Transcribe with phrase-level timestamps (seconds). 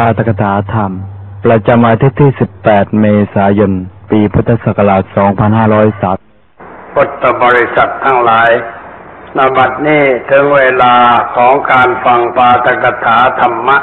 [0.00, 0.92] าตกถาธรรม
[1.44, 2.30] ประจำอาทิตย์ที่
[2.64, 3.72] 18 เมษายน
[4.10, 5.02] ปีพุทธศักราช
[5.78, 8.50] 2503พุทธบริษัททั้งหลาย
[9.36, 10.94] นบัดนี้ถึงเวลา
[11.36, 13.78] ของการฟังปาตกถาธรรมะ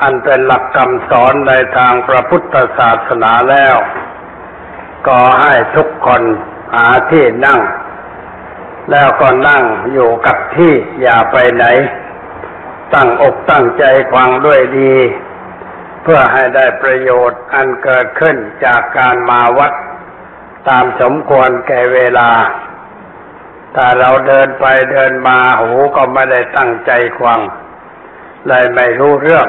[0.00, 3.76] อันเป็นหลักคำสอนในทางพระพุทธศาสนาแล้ว
[5.06, 6.22] ก็ให้ทุกคน
[6.74, 7.60] หาที่นั่ง
[8.90, 9.62] แล้วก็นั่ง
[9.92, 10.72] อยู่กับที่
[11.02, 11.64] อย่าไปไหน
[12.94, 14.94] ตั้งอกตั้งใจฟังด้วยดี
[16.02, 19.72] เพื่อให้ได้ประโยชน์อันเกิดขึ้นจากการมาวัด
[20.68, 22.30] ตามสมควรแก่เวลา
[23.74, 27.40] ถ้าเราเดินไปเดินมาหูก็ไม่ได้ตั้งใจฟัง
[28.48, 29.48] เลยไม่รู้เรื่อง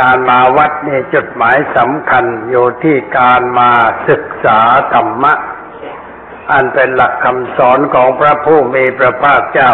[0.00, 3.70] การมาวัดนี่จุดหมายสำคัญอยู่ที่การมา
[4.08, 4.58] ศึกษา
[4.92, 5.34] ธรรมะ
[6.52, 9.72] อันเป็นหลักคำสอนของพระผู้มีพระภาคเจ้า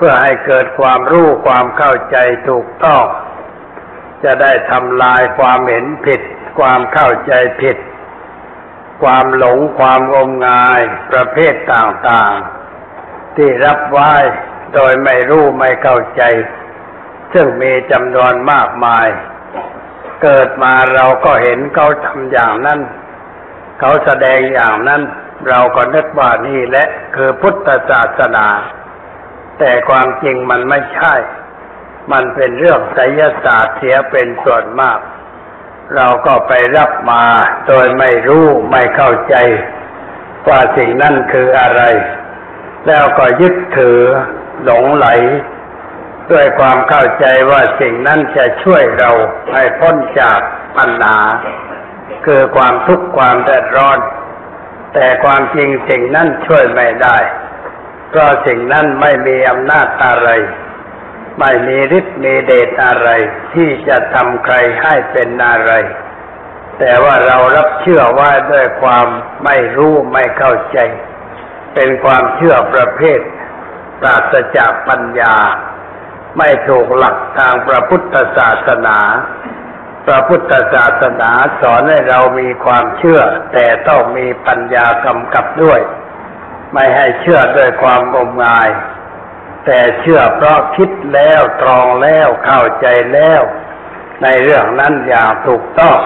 [0.00, 2.16] พื่อให้เกิดความรู้ความเข้าใจ
[2.48, 3.04] ถูกต้อง
[4.24, 6.20] จะได้ทำลายความเห็นผิด
[6.58, 7.76] ความเข้าใจผิด
[9.02, 14.12] ความหลงความงมงายประเภทต่างๆ ที่รับไว้
[14.74, 16.22] โดยไม่รู้ไม่เข้าใจ
[17.32, 19.06] ซึ่งมีจำนวนมากมาย
[20.22, 22.80] เกิดมาเราก็เห็นเขาทำอย่างนั้น
[23.80, 25.02] เขาแสดงอย่างนั้น
[25.48, 28.46] เราก็นึกว่านี่แหละคือพุทธศาสนา
[29.60, 31.14] แต่ความจริงมันไม่ใช่
[32.12, 34.98] มันเป็นเรื่องไสยศาสตร์เสียเป็นส่วนมาก
[35.96, 37.24] เราก็ไปรับมา
[37.66, 39.34] โดยไม่รู้ไม่เข้าใจ
[40.48, 41.82] ว่าสิ่งนั้นคืออะไร
[42.86, 44.00] แล้วก็ยึดถือ
[44.64, 45.08] หลงไหล
[46.30, 49.10] ด้วยความเข้าใจว่าสิ่งนั้นจะช่วยเรา
[49.52, 50.40] ให้พ้นจาก
[50.76, 51.18] ปัญหา
[52.26, 53.98] คือความทุกข์ความเดือดร้อน
[54.94, 57.16] แต่ความจริงสิ่งนั้นช่วยไม่ได้
[58.10, 60.28] เพราะสิ่งนั้นไม่มีอำนาจอะไร
[61.40, 63.08] ไม่มีฤทธิ์มีเดชอะไร
[63.54, 65.72] ที่จะทำใครให้เป็นอะไร
[66.78, 69.06] แต่ว่าเรารับเชื่อว่าด้วยความ
[69.44, 70.78] ไม่รู้ไม่เข้าใจ
[71.74, 73.20] เป็นความเชื่อประเภท
[74.00, 75.36] ปราศจากปัญญา
[76.38, 78.98] ไม่ถูกหลักทางพระพุทธศาสนา
[80.06, 83.20] พระพุทธศาสนาสอนให้เรามีความเชื่อ
[83.52, 85.80] แต่ต้องมีปัญญากำกับด้วย
[86.74, 88.68] ไม่ให้เชื่อด้วยความงมงาย
[89.66, 93.42] แต่เชื่อเพราะคิดแล้วตรองแล้วเข้าใจแล้ว
[94.22, 95.98] ในเรื่องนั้นอย่างถูกต้อง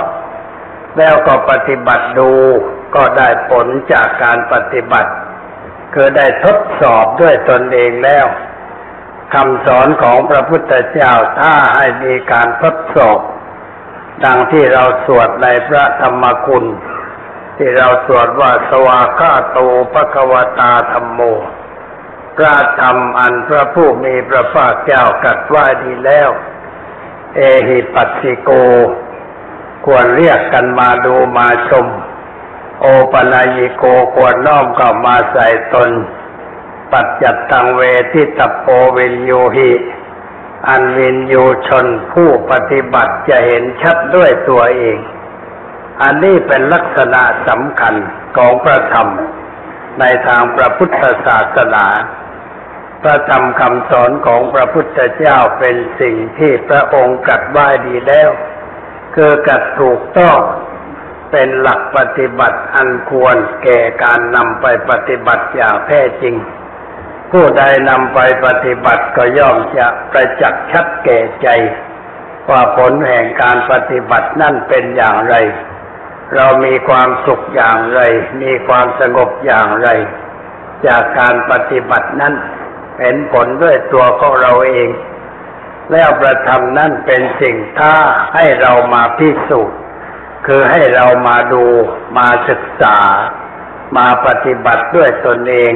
[0.98, 2.32] แล้วก็ปฏิบัติดู
[2.94, 5.10] ก็ได้ผลจากการปฏิบัติ
[5.94, 8.26] คือได้ทดสอบด้วยตนเองแล้ว
[9.34, 13.18] คำสอนของพระพุทธเจ้าถ้าให้มีการทดสอบ
[14.24, 16.64] ดังที่เราสวดในพระธรรมคุณ
[17.56, 19.58] ที่เราสวดว่าสวากาโต
[19.92, 21.20] ภควตาธรรมโม
[22.36, 26.30] พระธรรมอันพระผู้มีพระภาคเจ้ากัดว่าดีแล้ว
[27.36, 28.50] เอหิปัสสิโก
[29.86, 31.86] ควรเรียกกันมาดูมาชม
[32.80, 35.90] โอปนายโกควรน้อมเข้ามาใส่ตน
[36.92, 37.80] ปัจจัตตังเว
[38.12, 38.66] ทิตโป
[38.96, 39.72] วินโยหิ
[40.68, 41.34] อันวินโย
[41.66, 44.98] ชนผู้ปฏิบัติจะเห็นชัดด้วยตัวเอง
[46.02, 47.94] อันนี้เป็นลักษณะสำคัญ
[48.36, 49.08] ของพระธรรม
[50.00, 51.86] ในทางพระพุทธศาสนา
[53.02, 58.30] พระธรรมคำสอนของพระพุทธเจ้าเป็นสิ่งที่พระองค์กัดไว้ดีแล้ว
[59.14, 60.38] คือกัดถูกต้อง
[61.30, 66.34] เป็นหลักปฏิบัติอันควรแก่การนำไปปฏิบัติอย่างแท้จริง
[67.32, 71.48] ผู้ใดนำไปปฏิบัติก็ย่อมจะประจักษ์ชัดแก่ใจ
[72.50, 75.34] ว่าผลแห่งการปฏิบัตินั่นเป็นอย่างไร
[76.36, 78.00] เรามีความสุขอย่างไร
[78.42, 79.88] มีความสงบอย่างไร
[80.86, 82.34] จากการปฏิบัตินั้น
[83.00, 84.88] เห็นผลด้วยตัวของเราเอง
[85.92, 87.94] แล้วประธรรมนั่นเป็นสิ่งท้า
[88.34, 89.78] ให้เรามาพิสูจน์
[90.46, 91.64] คือให้เรามาดู
[92.18, 92.96] มาศึกษา
[93.96, 95.72] มาปฏิบัติด้วยตนเอง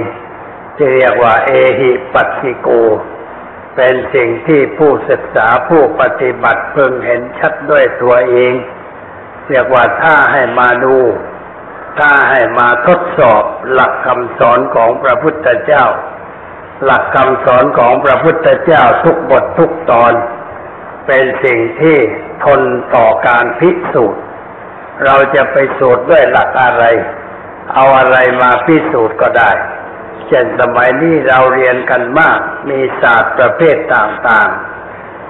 [0.76, 1.50] ที่เรียกว่าเอ
[1.80, 2.68] หิปัสสิโก
[3.76, 8.52] เป็นสิ่งที่ผู้ศึกษาผู้ปฏิบัติเพิ่งเห็นชัดด้วยตัวเอง
[9.48, 10.96] เรียกว่าถ้าให้มาดู
[11.98, 13.42] ถ้าให้มาทดสอบ
[13.72, 15.84] หลักคำสอนของพระพุทธเจ้า
[16.84, 20.12] หลักคำสอนของพระพุทธเจ้าทุกบททุกตอน
[21.06, 21.96] เป็นสิ่งที่
[22.44, 22.60] ทน
[22.96, 24.22] ต่อการพิสูจน์
[25.04, 26.84] เราจะไปสูตรด้วยหลักอะไร
[27.74, 29.52] เอาอะไรมาพิสูจน์ก็ได้
[30.28, 32.40] เช่นสมัยนี้เราเรียนกันมาก
[32.70, 34.77] มีศาสตร์ประเภทต่างๆ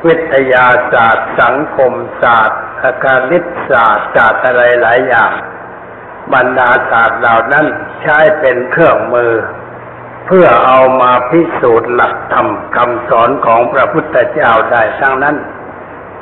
[0.07, 1.93] วิทยาศาสตร์ สังคม
[2.23, 5.33] ศาสตร์อาการนิตศาสตร์ศาสตร์อะไรหลายอย่าง
[6.35, 7.67] บรรดาศาสตร์เหล่านั้น
[8.03, 9.33] ใช้เป็นเครื่องมือ
[10.27, 15.37] เพื่อเอามาพิสูจน์หลักธรรมคำสอนของพระพุทธเจ้าได้ทั้งนั้น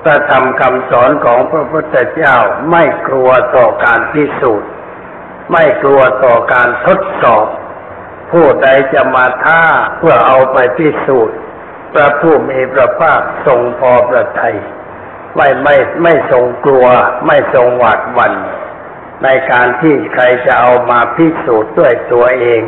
[0.02, 2.36] พระธรรมคำสอนของพระพุทธเจ้า
[2.70, 4.70] ไม่กลัวต่อการพิสูจน์
[5.52, 7.46] ไม่กลัวต่อการทดสอบ
[8.32, 9.62] ผู้ใดจะมาท้า
[9.98, 11.36] เพื่อเอาไปพิสูจน์
[11.92, 14.56] พระผู้มีพระภาคทรงพอประทัย
[15.36, 16.86] ไม่ไม่ไม่ทรงกลัว
[17.26, 18.34] ไม่ทรงหวาดหวัน่น
[19.24, 22.62] ในการที่ใครจะเอามาพิสูจน์ด้วยตัวเอง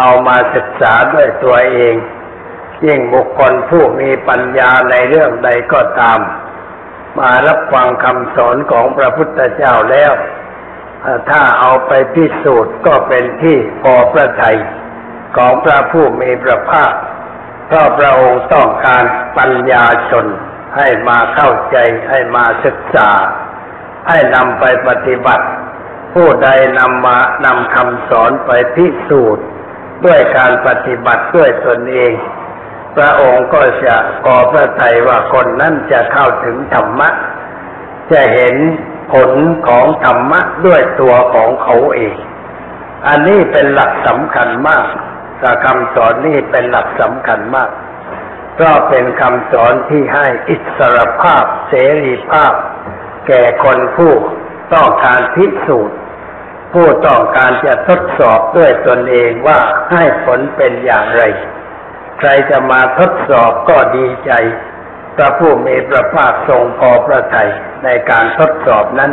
[0.00, 1.94] เอามาศึกษาด้วยตัวเอง
[2.86, 6.20] ยิ่งบุคคลผู้มีปัญญาในเรื่องใดก็ตาม
[7.18, 10.12] มารับฟังคำสอนของพระพุทธเจ้าแล้ว
[11.30, 14.58] ถ้าเอาไปพิสูจน์ก็เป็นที่พอพระทัย
[15.36, 16.92] ของพระผู้มีพระภาค
[17.68, 19.04] พราะพระองค์ต้องการ
[19.38, 20.26] ปัญญาชน
[20.76, 21.76] ให้มาเข้าใจ
[22.10, 23.10] ให้มาศึกษา
[24.08, 25.46] ให้นำไปปฏิบัติ
[26.14, 26.48] ผู้ใด
[26.78, 29.44] นำมานำคำสอนไปพิสูจน์
[30.04, 32.12] ด้วยการปฏิบัติด้วยตนเอง
[32.96, 33.96] พระองค์ก็จะ
[34.26, 37.08] ก่อพระทัยว่าคนนั้นจะเข้าถึงธรรมะ
[38.12, 38.56] จะเห็น
[39.12, 39.30] ผล
[39.68, 42.16] ของธรรมะด้วยตัวของเขาเอง
[43.06, 44.86] อันนี้เป็นหลักสำคัญมาก
[45.42, 47.70] ต่คำสอนนี้เป็นหลักสำคัญมาก
[48.60, 52.52] ก็เป็นคำสอนที่ให้อิสรภาพเสรีภาพ
[53.28, 54.12] แก่คนผู้
[54.74, 55.96] ต้องการพิสูจน์
[56.72, 59.60] ผู้ต้องการจะทดสอบด้วยตนเองว่า
[59.92, 61.22] ให้ผลเป็นอย่างไร
[62.18, 64.32] ใครจะมาทดสอบก็ดีใจ
[65.16, 67.50] พระผู้มีพระภาคทรงพอพระทัย
[67.84, 69.12] ในการทดสอบนั้น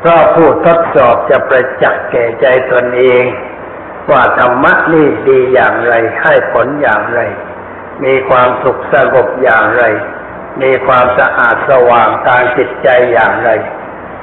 [0.00, 3.24] เพราะผู้ทดสอบจะประจักษ์แก่ใจตนเอง
[4.10, 7.20] ว่าธรรมะนี่ดีอย่างไร ให้ผลอย่างไร
[8.04, 9.84] มีความสุขสงบอย่างไร
[10.62, 13.50] มีความสะอาดสว่างทางจิตใจอย่างไร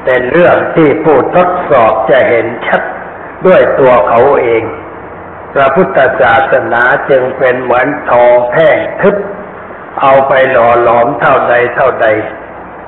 [0.06, 2.82] เป็นเรื่องที่ผู้ทดสอบจะเห็นชัด
[3.46, 4.64] ด้วยตัวเขาเอง
[5.54, 9.16] พระพุทธศาสนาจึงเป็นเหมือนทองแท่งทึบ
[10.02, 12.08] เอาไปหล่อหลอมเท่าใดเท่าใด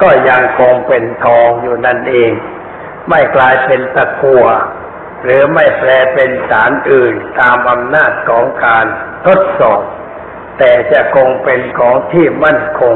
[0.01, 2.31] ก็ยังคงเป็นทองอยู่นั่นเอง
[3.09, 4.45] ไม่กลายเป็นตะกัว
[5.23, 8.85] หรือไม่แปลเป็นสารอื่นตามอำนาจของการ
[9.25, 9.81] ทดสอบ
[10.57, 12.95] แต่จะคงเป็นของที่มั่นคง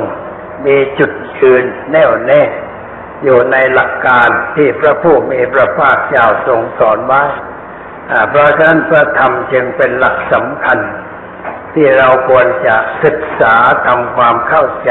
[0.66, 2.42] มีจุดยืนแน่วแน่
[3.24, 7.24] อยู่ในหลักการที่พระผู้มีพระภาคเจ้าทรงสอนไว้
[8.30, 10.80] เพราะฉะนั้นพระธรรมจึงเป็นหลักสำคัญ
[11.74, 14.90] ที่เราควรจะศึกษาทำความเข้าใจ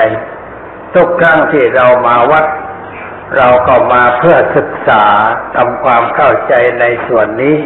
[0.94, 2.46] ทุกครั้งที่เรามาวัด
[3.36, 5.04] เราก็มาเพื่อศึกษา
[5.54, 7.56] ทำความเข้าใจในส่วนนี้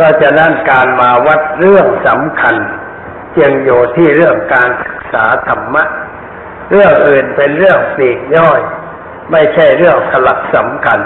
[0.00, 2.56] ก็จะนั่นการมาวัดเรื่องสำคัญ
[3.40, 5.84] ยังอยู่ที่เรื่องการศึกษาธรรมะ
[6.70, 8.60] เรื่องอื่นเป็นเรื่องปีกย่อย
[9.32, 11.00] ไม่ใช่เรื่องสลักสำคัญ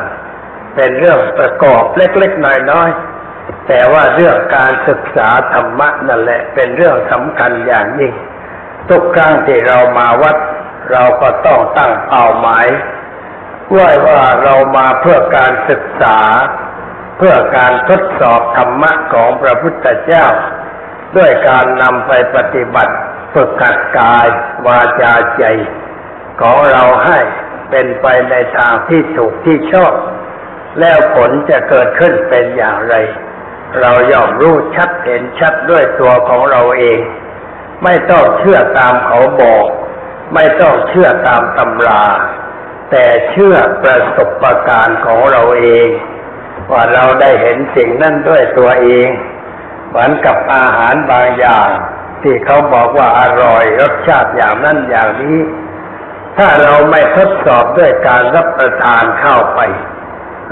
[0.77, 8.15] เป็นเรื่องประกอบเล็กๆน้อยๆแต่ว่าเรื่องการศึกษาธรรมะนั่นแหละ เป็นเรื่องสำคัญอย่างยิ่ง
[8.89, 10.37] ทุกครั้งที่เรามาวัด
[10.93, 12.67] เราก็ต้องตั้งเป้าหมาย
[13.77, 16.19] ว่าว่าเรามาเพื่อการศึกษา
[17.19, 20.27] เพื่อการทดสอบธรรมะของพระพุทธเจ้า
[21.17, 22.95] ด้วยการนำไปปฏิบัติ
[23.35, 24.27] ฝึกขัดกาย
[24.67, 25.45] วาจาใจ
[26.41, 27.19] ของเราให้
[27.71, 29.93] เป็นไปในทางที่ถูกที่ชอบ
[30.81, 32.95] แล้วผลจะเกิดขึ้นเป็นอย่างไร
[33.81, 37.01] เราย่อมรู้ชัดเห็นชัดด้วยตัวของเราเอง
[37.85, 39.67] ไม่ต้องเชื่อตามเขาบอก
[40.35, 42.05] ไม่ต้องเชื่อตามตำรา
[42.91, 45.89] แต่เชื่อประสบการณ์ของเราเอง
[46.71, 49.09] ว่าเราได้เห็นสิ่งนั้นด้วยตัวเอง
[49.89, 51.69] เหมือนกับอาหารบางอย่าง
[52.23, 55.39] ที่เขาบอกว่าอร่อยรสชาติอย่างนั้นอย่างนี้
[56.39, 59.61] ถ้าเราไม่ทดสอบด้วยการรับประทานเข้าไป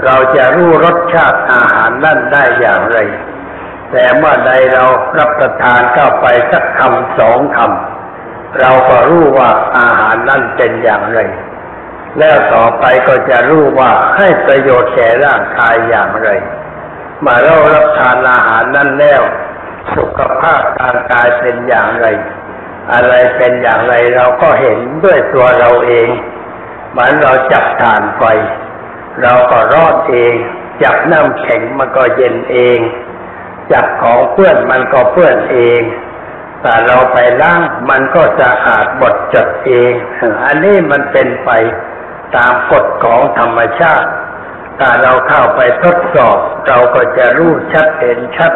[0.05, 2.97] เราจะรู้รสชาติอาหารนั่นได้อย่างไร
[3.91, 4.85] แต่เมื่อใดเรา
[5.19, 11.19] รับประทานเข้าไปสักคำสองคำเราก็รู้ว่าอาหารนั่นเป็นอย่างไร
[12.19, 16.29] แล้วต่อไปก็จะรู้ว่าให้ประโยชน์แก่ร่างกายอย่างไร
[17.25, 19.21] มาเรารับทานอาหารนั่นแล้ว
[19.95, 22.07] สุขภาพการกายเป็นอย่างไร
[22.93, 26.09] อะไรเป็นอย่างไรเราก็เห็นด้วยตัวเราเอง
[26.91, 28.23] เหมือนเราจับทานไฟ
[29.21, 30.33] เราก็รอดเอง
[30.83, 32.79] จับน้ำแข็งมันก็เย็นเอง
[33.71, 35.81] จับของเปื้อนมันก็เปื้อนเอง
[36.61, 39.91] แต่เราไปล้างมันก็จะอาดบดจดเอง
[40.45, 41.49] อันนี้มันเป็นไป
[42.35, 44.09] ตามกฎของธรรมชาติ
[44.79, 48.53] ถ้าเราเข้าไปทดสอบ เราก็จะรู้ชัดเห็นชัด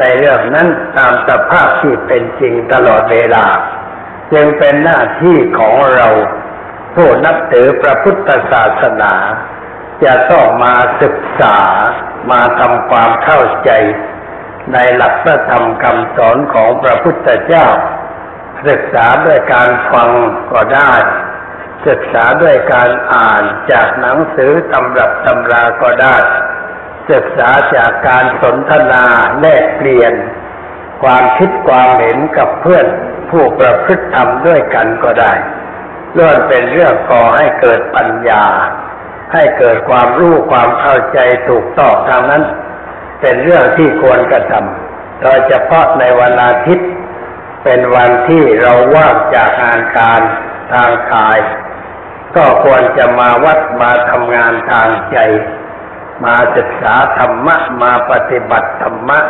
[0.00, 3.46] ในเรื่องนั้นตามสภาพที่เป็นจริงตลอดเวลา
[4.32, 6.08] จึงเป็นหน้าที่ของเรา
[6.94, 9.14] ผู้นับถือพระพุทธศาสนา
[10.04, 11.56] จะต้องมาศึกษา
[12.30, 13.70] มาทำความเข้าใจ
[14.72, 17.66] ในหลักพระธรรมคำสอนของพระพุทธเจ้า
[18.68, 20.10] ศึกษาด้วยการฟัง
[20.52, 20.92] ก็ได้
[21.86, 26.16] ศึกษาด้วยการอ่านจากหนังสือตำรับตำราก็ได้
[27.10, 29.04] ศึกษาจากการสนทนา
[29.40, 30.12] แลกเปลี่ยน
[31.02, 32.86] ความคิดความเห็นกับเพื่อน
[33.30, 35.32] ผู้ประพฤติธรรมด้วยกันก็ได้
[36.16, 38.44] ล้วนเป็นเรื่องก่อให้เกิดปัญญา
[39.32, 42.42] ให้เกิดความรู้ความเข้าใจถูกต้องทางนั้น
[43.20, 46.88] เป็นเรื่องที่ควรกระทำโดยเฉพาะในวันอาทิตย์
[47.64, 50.20] เป็นวันที่เราว่างจากงานการ
[50.72, 51.38] ทางกาย
[52.36, 55.18] ก็ควรจะมาวัดมาทำงานทางใจ
[56.24, 59.20] มาศึกษาธรรมะ มาปฏิบัติธรรมะ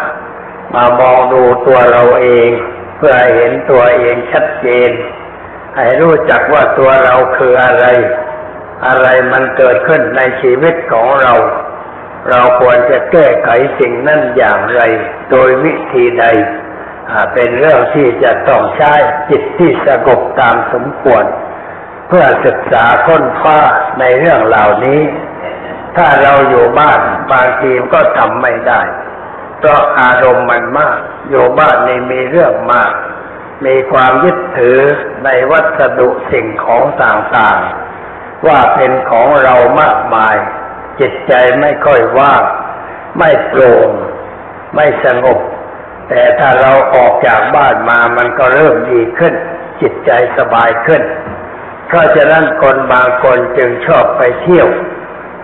[0.74, 2.50] มามองดูตัวเราเอง
[2.96, 4.90] เพื่อเห็นตัวเองชัดเจน
[5.76, 7.86] ให้รู้จักว่าตัวเราคืออะไร
[8.86, 11.34] อะไรมันเกิดขึ้นในชีวิตของเรา
[12.30, 13.48] เราควรจะแก้ไข
[13.78, 14.82] สิ่งนั้นอย่างไร
[15.30, 16.24] โดยวิธีใด
[17.34, 18.94] เป็นเรื่องที่จะต้องใช้
[19.30, 21.24] จิตที่สงบตามสมควร
[22.08, 23.60] เพื่อศึกษาค้นคว้า
[24.00, 25.00] ในเรื่องเหล่านี้
[25.96, 27.00] ถ้าเราอยู่บ้าน
[27.32, 28.80] บางทีก็ทำไม่ได้
[29.58, 30.98] เพราะอารมณ์มันมาก
[31.30, 32.92] อยู่บ้านนี่มีเรื่องมาก
[33.66, 34.78] มีความยึดถือ
[35.24, 40.36] ในวัสดุสิ่งของต่างๆ ว่าเป็นของเรามากมาย
[41.00, 42.42] จิตใจไม่ค่อยว่าง
[43.18, 43.90] ไม่โปร่ง
[44.74, 45.38] ไม่สงบ
[46.08, 49.34] แต่ถ้าเราออกจากบ้านมามันก็เริ่มดีขึ้น
[49.80, 51.02] จิตใจสบายขึ้น
[51.86, 54.68] เพราะฉะนั้นคนบางคนจึงชอบไปเที่ยว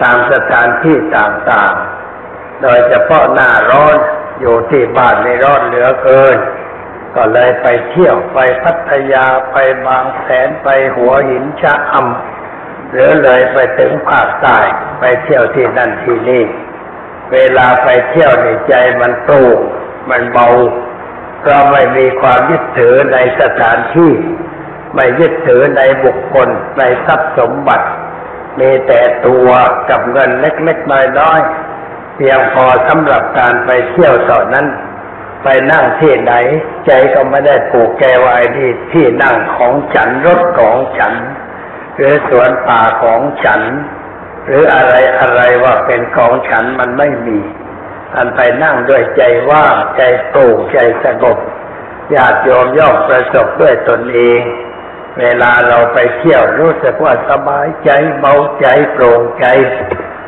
[0.02, 3.96] ตามสถานที่ต่างๆ โดยเฉพาะหน้าร้อน
[4.40, 6.36] อยู่ที่บ้านในร้อนเหลือเกิน
[7.16, 9.56] ก็เลยไปเที่ยวไปพัทยาไป
[9.86, 14.58] บางแสนไปหัวหินชะอำหรือเลยไปถึงภาคใต้
[15.00, 16.44] ไปเที่ยวที่นั่นที่นี่
[17.32, 19.58] เวลาไปเที่ยวในใจมันโปร่ง
[20.10, 20.48] มันเบา
[21.40, 24.12] เพราะไม่มีความยึดถือในสถานที่
[24.94, 27.86] ไม่ยึดถือในบุคคลในทรัพย์สมบัติ
[28.60, 29.48] มีแต่ตัว
[29.90, 34.66] กับเงินเล็กๆน้อยๆเพียงพอสำหรับการไปเที่ยวเท่านั้น
[35.44, 36.32] ไปนั่งที่ไหน
[36.86, 41.14] ใจก็ไม่ได้ผูกแกไว้ที่ที่นั่งของฉันรถของฉัน
[41.96, 43.60] หรือสวนป่าของฉัน
[44.46, 47.38] หรืออะไรอะไรว่าเป็นของฉันมันไม่มี
[48.16, 51.38] อันไปนั่งด้วยใจว่างใจโปร่งใจสงบ
[52.14, 54.42] ญาติโยมย่อมประสบด้วยตนเอง
[55.18, 59.46] เวลาเราไปเที่ยวรู้สึกว่าสบายใจเบาใจโปร่งใจ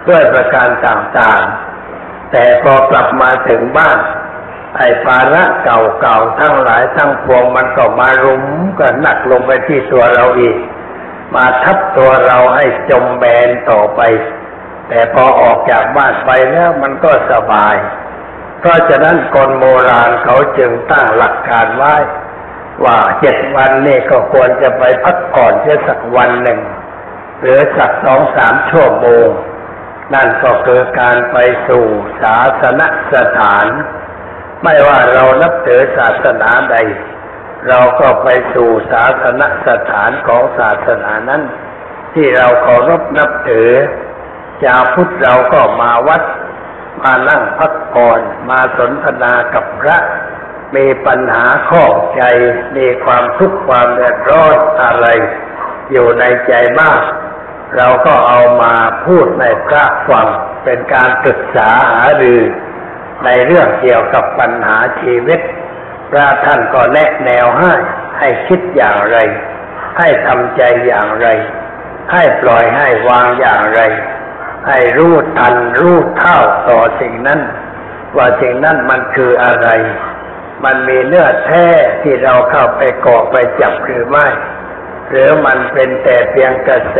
[0.09, 3.99] ด้วยประการต่างๆ แต่พอกลับมาถึงบ้าน
[4.77, 8.45] ไอ้ภาระเก่าๆทั้งหลายทั้งปวงมันก็มารุม
[8.79, 10.57] กันหนักลงไปที่ตัวเราอีก
[11.35, 14.01] มาทับตัวเราให้จมแบนต่อไป
[14.89, 17.77] แต่พอออกจากบ้านไปแล้วมันก็สบาย
[18.61, 21.95] เพราะฉะนั้นคนโบราณเขาจึงตั้งหลักการไว้
[22.85, 26.61] ว่าเจ็ดวันนี่ก็ควรจะไปพักผ่อนเช่สักวันหนึ่ง
[27.41, 29.29] หรือสักสองสามชั่วโมง
[30.15, 31.37] นั่นก็คือการไป
[31.69, 31.85] สู่
[32.23, 33.67] ศาสนสถาน
[34.63, 36.77] ไม่ว่าเรานับถือศาสนาใด
[37.69, 41.43] เราก็ไปสู่ศาสนสถานของศาสนานั้น
[42.15, 43.71] ที่เราเคารพนับถือ
[44.63, 46.23] ชาวพุทธเราก็มาวัด
[47.03, 49.97] มานั่งพักผ่อนมาสนทนากับพระ
[50.77, 51.85] มีปัญหาข้อ
[52.17, 52.23] ใจ
[52.77, 55.07] มีความทุกข์ความเดือดร้อนอะไร
[55.93, 57.01] อยู่ในใจมาก
[57.77, 60.29] เราก็เอามาพูดในพระฟัง
[60.65, 62.41] เป็นการปรึกษาหารือ
[63.25, 65.41] ในเรื่องเกี่ยวกับปัญหาชีวิต
[66.11, 67.73] พระท่านก็แนะแนวให้
[68.19, 69.17] ให้คิดอย่างไร
[69.99, 71.27] ให้ทำใจอย่างไร
[72.13, 73.81] ให้ปล่อยให้วางอย่างไร
[74.69, 76.39] ให้รู้ทันรู้เท่า
[76.69, 77.41] ต่อสิ่งนั้น
[78.17, 79.69] ว่าสิ่งนั้นมันคืออะไร
[80.65, 81.67] มันมีเนื้อแท้
[82.03, 84.27] ที่เราเข้าไปเกาะไปจับหรือไม่
[85.11, 86.99] หรือมันเป็นแต่เพียงกระแส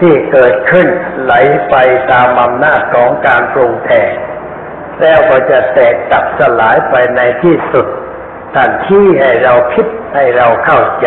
[0.00, 0.88] ที่เกิดขึ้น
[1.22, 1.34] ไหล
[1.70, 1.74] ไป
[2.12, 4.10] ตามอำนาจของการปรุงแต่ง
[5.00, 7.86] แล้วก็จะแตกตับสลายไปในที่สุด
[8.54, 11.06] ท่านชี้ให้เราคิดให้เราเข้าใจ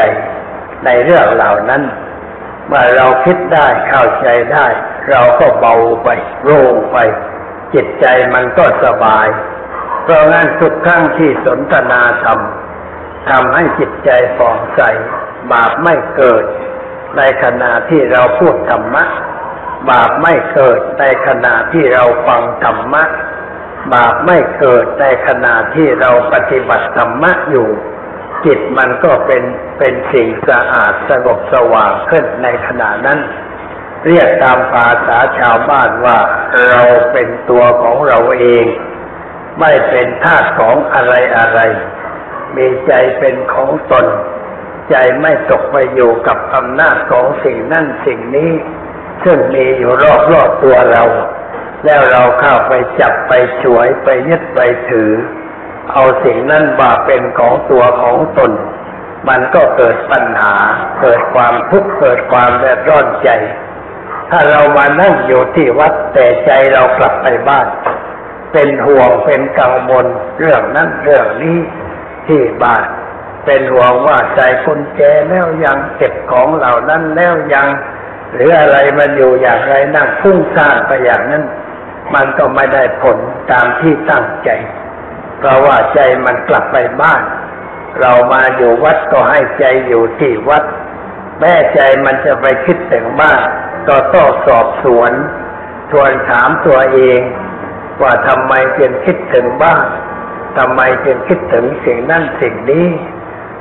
[0.86, 1.84] ในเรื่องเหล่านั้น
[2.68, 4.68] เมื่อเราคิดได้เข้าใจได้
[5.10, 6.10] เราก็เบาไป
[6.44, 6.98] โล่งไป
[7.74, 9.28] จิตใจมันก็สบาย
[10.12, 12.40] ราะงั้นทุกครั้งที่สนทนาธรรม
[13.30, 14.82] ทำให้จิตใจฝ่องใส
[15.52, 16.44] บาปไม่เกิด
[17.18, 19.04] ในขณะที่เราพูดธรรมะ
[19.90, 23.04] บาปไม่เกิดในขณะที่เราฟังธรรมะ
[23.94, 27.70] บาปไม่เกิดในขณะที่เราปฏิบัติธรรมะอยู่
[28.46, 29.44] จิตมันก็เป็น
[29.78, 33.20] เป็นสิ่งสะอาดสงบสว่างขึ้นในขณะนั้น
[34.08, 36.18] เรียกตามภาษาชาวบ้านว่า
[36.70, 38.66] เราเป็นตัวของเราเอง
[39.60, 41.60] ไม่เป็นทาสของอะไรอะไร
[42.56, 44.06] มีใจเป็นของตน
[44.90, 48.52] ใจไม่ตกไปอยู่กับอำนาจของสิ่งนั่นสิ่งนี้
[49.24, 51.04] ซึ่งมีอยู่รอบรอบตัวเรา
[51.86, 55.12] แล้วเราเข้าไปจับไปฉวยไปยึดไปถือ
[55.92, 58.52] เอาสิ่งนั้นมาเป็นของตัวของตน
[59.30, 60.56] มันก็เกิดปัญหา
[61.02, 63.30] เกิดความทุกข์เกิดความแดดร้อนใจ
[64.30, 67.68] ถ้าเรามานั่งอยู่ที่วัดแต่ใจเรากลับไปบ้าน
[68.54, 70.06] เป็นห่วงเป็นกังวล
[70.40, 71.58] เรื่องนั้นเรื่องนี้
[72.28, 72.86] ที่บ้าน
[73.46, 77.68] เป็นห่วงว่าใจคนแก่แล้วยังเก็บของเหล่านั้นแล้วยัง
[78.34, 81.44] หรืออะไรมันอยู่อย่างไรนั่งพุ่งซ่านไปอย่างนั้น
[82.16, 83.18] มันก็ไม่ได้ผล
[83.52, 84.50] ตามที่ตั้งใจ
[85.38, 87.24] เพราะว่าใจมันกลับไปบ้าน
[88.00, 90.64] เรามาอยู่วัดก็ให้ใจอยู่ที่วัด
[91.40, 93.48] แม่ใจมันจะไปคิดถึงบ้าน
[93.88, 95.12] ก็ต้องสอบสวน
[95.92, 97.20] ทวนถามตัวเอง
[98.02, 99.86] ว่าทำไมจึงคิดถึงบ้าน
[100.58, 102.88] ทำไมจึงคิดถึงสิ่งนั้นสิ่งนี้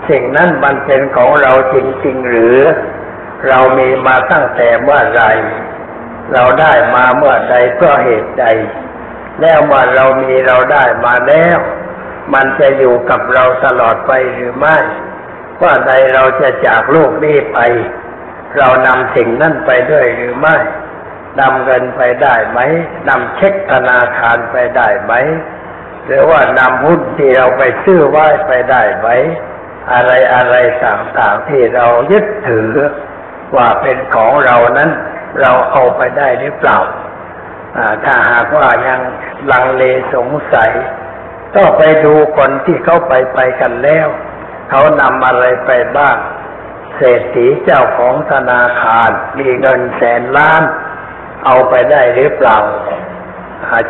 [0.08, 2.58] สิ่งนั้นมันเป็นของเราจริงๆหรือ
[3.48, 5.22] เรามีมาตั้งแต่เมื่อไร
[6.32, 8.46] เราได้มาเมื่อใดเพราะเหตุใด
[9.40, 11.58] แล้วเมื่อเรามีเราได้มาแล้ว
[12.34, 14.76] มันจะอยู่กับเราตลอดไปหรือไม่
[15.62, 17.58] ว่าใดเราจะจากโลกนี้ไป
[18.58, 20.56] เรานำสิ่งนั้นไปด้วยหรือไม่
[21.38, 22.60] นำเงินไปได้ไหม
[23.08, 25.12] นำเช็คธนาคารไปได้ไหม
[26.06, 29.08] หรือว่านำหุ้นที่เราไปซื้อไว้ไปได้ไหม
[29.92, 32.70] อะไรอะไรต่างๆที่เรายึดถือ
[33.56, 34.90] ว่าเป็นของเรานั้น
[35.40, 36.78] เราเอาไปได้หรือเปล่า
[38.04, 39.00] ถ้าหากว่ายัง
[39.52, 39.82] ลังเล
[40.14, 40.70] สงสัย
[41.56, 44.08] ก็ไปดูคนที่เขาไปไปกันแล้ว
[44.70, 46.16] เขานำอะไรไปบ้าง
[46.96, 50.62] เศรษฐีเจ้าของธนาคารมีเงินแสนล้าน
[51.44, 52.58] เอาไปได้หรือเปล่า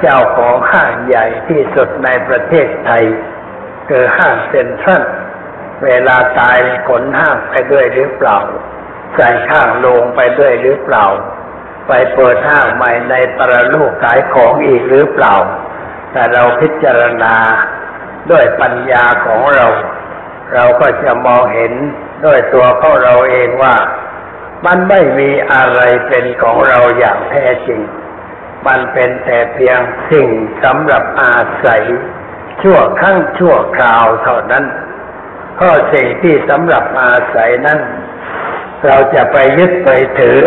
[0.00, 3.04] เจ้าของห้างใหญ่ที่สุดในประเทศไทย
[3.88, 5.02] คือห้างเซ็นทรัล
[5.84, 8.38] เวลาตายขนห้างไปด้วยหรือเปล่า
[9.16, 11.04] ใส่ข้างลงไปด้วยหรือเปล่า
[11.88, 15.34] ไปเปิดห้างใหม่ในปรโลกขายของอีกหรือเปล่า
[16.12, 17.34] แต่เราพิจารณา
[18.30, 19.66] ด้วยปัญญาของเรา
[20.54, 21.72] เราก็จะมองเห็น
[22.24, 23.74] ด้วยตัวของเราเองว่า
[24.66, 27.80] มันไม่มีอะไรเป็นของเราอย่างแท้จริง
[28.66, 30.28] มันเป็นแต่เพียงสิ่ง
[30.64, 31.82] สำหรับอาศัย
[32.62, 34.64] ชั่วครั้งชั่วคราวเท่านั้น
[35.56, 37.80] เพราะสิ่งที่สำหรับอาศัยนั้น
[38.86, 40.40] เราจะไปยึดไปถือ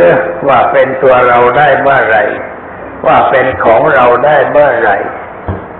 [0.48, 2.24] ว่าเป็นตัวเราได้เมื่อไหร่
[3.08, 4.98] ว่าเป็นของเราได้เมื่อไหร่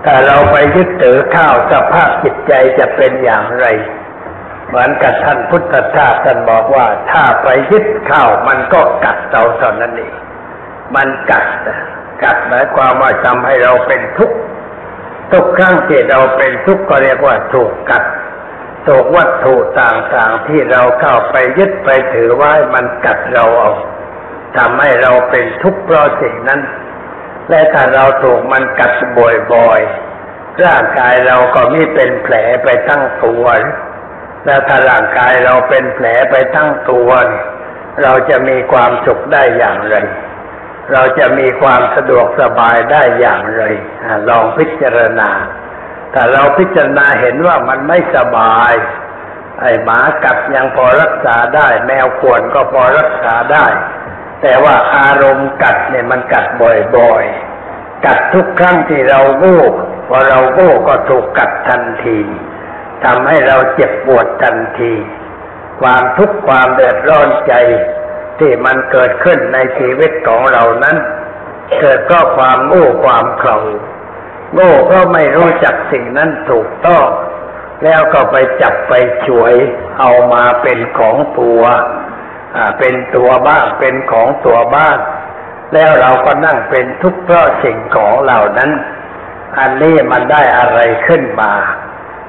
[0.04, 3.66] ถ้าเราไปยึดถือข้าวสภาพจิตใจจะเป็นอย่างไร
[4.74, 10.14] เหมือนกับท่านพุทธทาสท่านบอกว่า ถ้าไปยึดข้าวมันก็กัดเราเท่านั้นเอง
[10.96, 11.44] มันกัด
[12.22, 14.36] กัดหมายความว่าทำให้เราเป็นทุกข์
[15.32, 18.04] ทุกครั้งที่เราเป็นทุกข์ก็เรียกว่าถูกกัด
[18.86, 23.72] ถูกวัตถุต่างๆที่เราเข้าไปยึดไปถือไว้มันกัดเราเอา
[24.56, 26.60] ทำให้เราเป็นทุกข์เพราะสิ่งนั้น
[27.50, 28.92] และถ้าเราถูกมันกัด
[29.52, 32.34] บ่อยๆร่างกายเราก็มีเป็นแผล
[32.64, 33.46] ไปทั้งตัว
[34.44, 37.10] แล้วถ้าร่างกายเราเป็นแผลไปทั้งตัว
[38.02, 39.96] เราจะมีความสุขได้อย่างไร
[40.92, 43.62] เราจะมีความสะดวกสบายได้อย่างไร
[44.28, 45.30] ลองพิจารณา
[46.14, 48.72] ถ้าเราพิจารณาเห็นว่ามันไม่สบาย
[49.60, 53.66] ไอ้หมากัดยังพอรักษาได้ แมวข่วนก็พอรักษาได้
[54.42, 56.46] แต่ว่าอารมณ์กัดเนี่ยมันกัด
[56.96, 59.60] บ่อยๆ กัดทุกครั้งที่เราโง่
[60.08, 62.20] พอเราโง่ก็ถูกกัดทันที
[63.04, 64.92] ทำให้เราเจ็บปวดทันที
[65.80, 67.54] ความทุกข์ความเดือดร้อนใจ
[68.38, 70.96] ที่มันเกิดขึ้นในชีวิตของเรานั้น
[71.80, 73.58] เกิดก็ความโง่ความเขลา
[74.54, 77.06] โง่เพราะไม่รู้จักสิ่งนั้นถูกต้อง
[77.84, 78.92] แล้วก็ไปจับไป
[79.26, 79.54] ช่วย
[79.98, 81.62] เอามาเป็นของตัว
[82.78, 84.96] เป็นตัวบ้างเป็นของตัวบ้าง
[85.74, 88.70] แล้วเราก็นั่งเป็นทุกข์เพราะสิ่งของเหล่านั้น
[89.58, 91.52] อันนี้มันได้อะไรขึ้นมา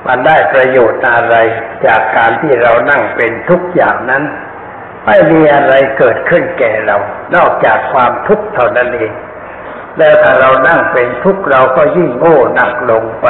[0.07, 1.35] มันได้ประโยชน์อะไร
[1.85, 4.23] จากการที่เรานั่งเป็นทุกอย่างนั้น
[5.05, 6.97] ไม่มีอะไรเกิดขึ้นแก่เรา
[7.35, 9.13] นอกจากความทุกข์เท่านั้นเอง
[9.97, 13.27] แล้วถ้าเรานั่งเป็นทุกข์เราก็ยิ่งโง่หนักลงไป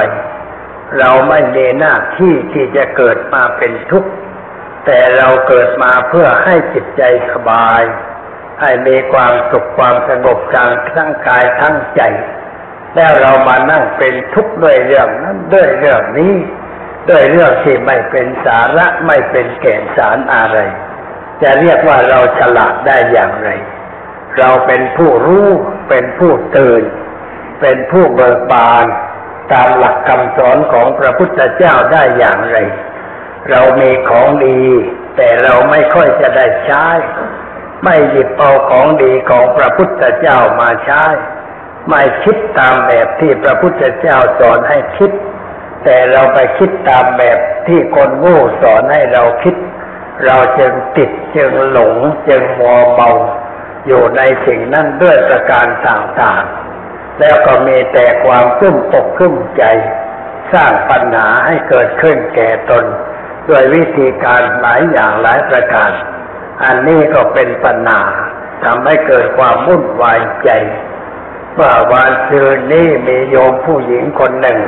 [1.00, 4.10] เราไม่มีหน้าที่ที่จะเกิดมาเป็นทุกข์
[4.86, 7.82] แต่เราเกิดมาเพื่อให้จิตใจสบาย
[8.62, 12.02] ให้มีความสุขความสงบทางทั้งกายทั้งใจ
[12.96, 16.34] แล้วเรามานั่งเป็นทุกข์ด้วยเรื่องนั้นด้วยเรื่องนี้
[17.10, 20.58] ด้วยเรื่องที่ไม่เป็นสาระไม่เป็นแก่นสารอะไร
[21.42, 23.50] จะเรียกว่าเราฉลาดได้อย่างไร
[24.40, 25.48] เราเป็นผู้รู้
[25.90, 26.84] เป็นผู้ตื่น
[27.62, 28.86] เป็นผู้เบิกบาน
[29.54, 32.58] ตามหลักคำสอนของพระพุทธเจ้าได้อย่างไร
[33.50, 34.62] เรามีของดี
[35.18, 36.88] แต่เราไม่ค่อยจะได้ใช้
[37.84, 41.06] ไม่หยิบเอาของดีของพระพุทธเจ้ามาใช้
[41.90, 45.12] ไม่คิดตามแบบที่พระพุทธเจ้าสอนให้คิด
[45.86, 49.56] แต่เราไปคิดตามแบบที่คนโง่สอนให้เราคิด
[50.26, 51.96] เราจึงติดจึงหลง
[52.28, 53.10] จึงมัวเมา
[53.88, 59.64] อยู่ในสิ่งนั้นด้วยประการต่างๆ แล้วก็มีแต่ความขึ้มปกขึ้มใจ
[60.54, 62.86] สร้างปัญหาให้เกิดขึ้นแก่ตน
[63.50, 65.92] ด้วยวิธีการหลายอย่างหลายประการ
[66.64, 68.04] อันนี้ก็เป็นปัญหา
[68.64, 70.50] ทำให้เกิดความวุ่นวายใจ
[71.60, 74.60] ว่าวันคืนนี้มีโยมผู้หญิงคนหนึ่ง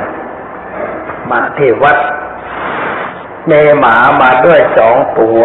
[1.30, 1.98] มาที่วัด
[3.50, 5.42] มีหมามาด้วยสองตัว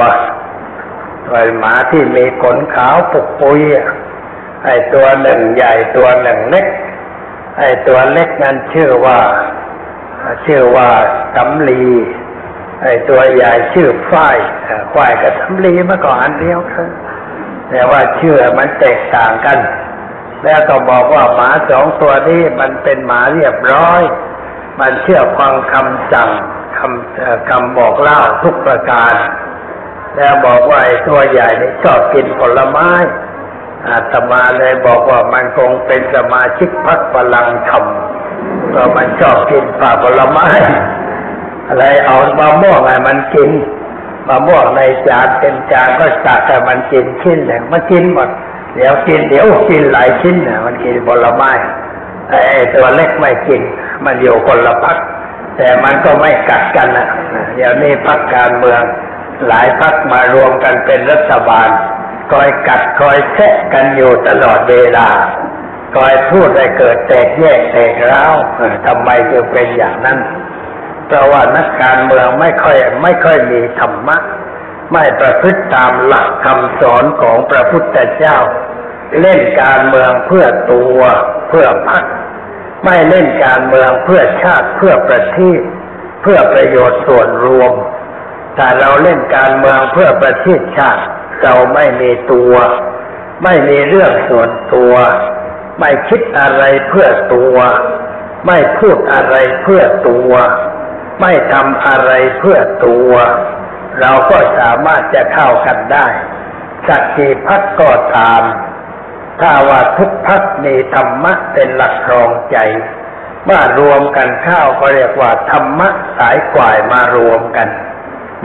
[1.29, 3.61] เป็นหมาที่มีขนขาวปุกปุย
[4.63, 6.67] ไอ้ตัวหนึ่งใหญ่ตัวหนึ่งเล็ก
[7.59, 9.19] ไอ้ตัวเล็กนั้นชื่อว่า
[10.45, 10.89] ชื่อว่า
[11.35, 11.85] สำลี
[12.81, 14.37] ไอ้ตัวใหญ่ชื่อฝ้าย
[14.93, 16.87] ฝ้ายกับสำลีมาก่อนอันเดียวกัน
[17.69, 19.57] แต่ว่าชื่อมันแตกต่างกัน
[20.43, 24.01] แล้วก็บอกว่าหมาสองตัวนี้มันเป็นหมาเรียบร้อย
[24.79, 26.29] มันเชื่อฟังคำสั่ง
[26.77, 29.13] คำคำบอกเล่าทุกประการ
[30.15, 32.89] แล้วบอกว่าไอ้ตัวใหญ่นี่ชอบกินผลไม้
[33.87, 37.83] อาตมาเลยบอกว่ามันคงเป็นสมาชิกพรรคพลังธรรม
[38.69, 40.47] เพราะมันชอบกินป่าผลไม้
[41.67, 43.51] อะไรเอามะม่วงให้มันกิน
[44.27, 48.29] มะม่วงในจานเป็นจานก็ตักให้มันกินชิ้นหนึ่งมันกินหมด
[48.75, 51.51] เดี๋ยวกินเดี๋ยวกินหลายชิ้นน่ะมันกินผลไม้
[52.29, 53.61] ไอ้ตัวเล็กไม่กิน
[54.05, 54.97] มันอยู่คนละพัก
[55.57, 57.07] แต่มันก็ไม่กัดกันนะ
[57.55, 58.81] เดี๋ยวนี้พักการเมือง
[59.47, 61.69] หลายพักมารวมกันเป็นรัฐบาล
[62.31, 65.07] คอยกัดคอยแทะกันอยู่ตลอดเวลา
[65.95, 68.33] คอยพูดให้เกิดแตกแยกแตกร้าว
[68.85, 70.19] ทำไมจึงเป็นอย่างนั้น
[71.07, 74.17] เพราะว่านักการเมืองไม่ค่อยไม่ค่อยมีธรรมะ
[74.93, 78.37] ไม่ประพฤติตามหลักคำสอนของพระพุทธเจ้า
[79.21, 80.99] เล่นการเมืองเพื่อตัว
[81.49, 82.03] เพื่อพรรค
[82.85, 85.61] ไม่เล่นการเมืองเพื่อชาติเพื่อประเทศ
[86.21, 87.73] เพื่อประโยชน์ส่วนรวม
[88.55, 91.03] แต่เราเล่นการเมืองเพื่อประเทศชาติ
[91.43, 92.53] เราไม่มีตัว
[93.43, 94.93] ไม่มีเรื่องส่วนตัว
[95.79, 97.55] ไม่คิดอะไรเพื่อตัว
[98.47, 100.31] ไม่พูดอะไรเพื่อตัว
[101.21, 103.11] ไม่ทำอะไรเพื่อตัว
[104.01, 106.07] เราก็สามารถจะเข้ากันได้
[106.87, 108.43] สักกี่พักก็ตาม
[109.41, 112.57] ถ้าว่าทุกพักมีธรรมะเป็นหลักครองใจ
[113.45, 117.69] เมื่อรวมกันเข้าก็เรียกว่าธรรมะสายกวายมารวมกัน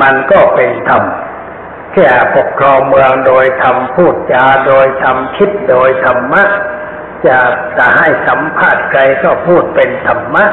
[0.03, 1.03] มันก็เป็นธรรม
[1.92, 6.44] แค่ปกครองเมืองโดยทำพูดจาโดยทำคิดโดยธรรมะ
[7.27, 7.38] จะ
[7.79, 10.44] จะให้สัมภาษณ์ใครก็พูดเป็นธรรมะ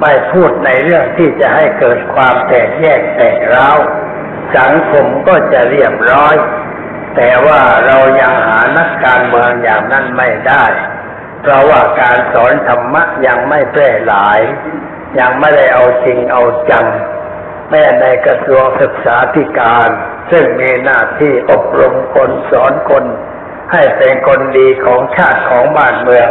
[0.00, 3.78] ไม่พูดในเรื่องที่จะให้เกิดความแตกแยกแตกร้าว
[4.56, 6.34] สังคมก็จะเรียบร้อย
[7.16, 10.64] แต่ว่าเรายังหานักการเมืองอย่างนั้นไม่ได้
[11.42, 14.40] เพราะว่าการสอนธรรมะยังไม่แพร่หลาย
[15.18, 16.86] ยังไม่ได้เอาจริงเอาจัง
[17.70, 19.88] แม้ในกระทรวงศึกษาธิการ
[20.30, 23.04] ซึ่งมีหน้าที่อบรมคนสอนคน
[23.72, 26.30] ให้เป็นคนดีของชาติของบ้านเมือง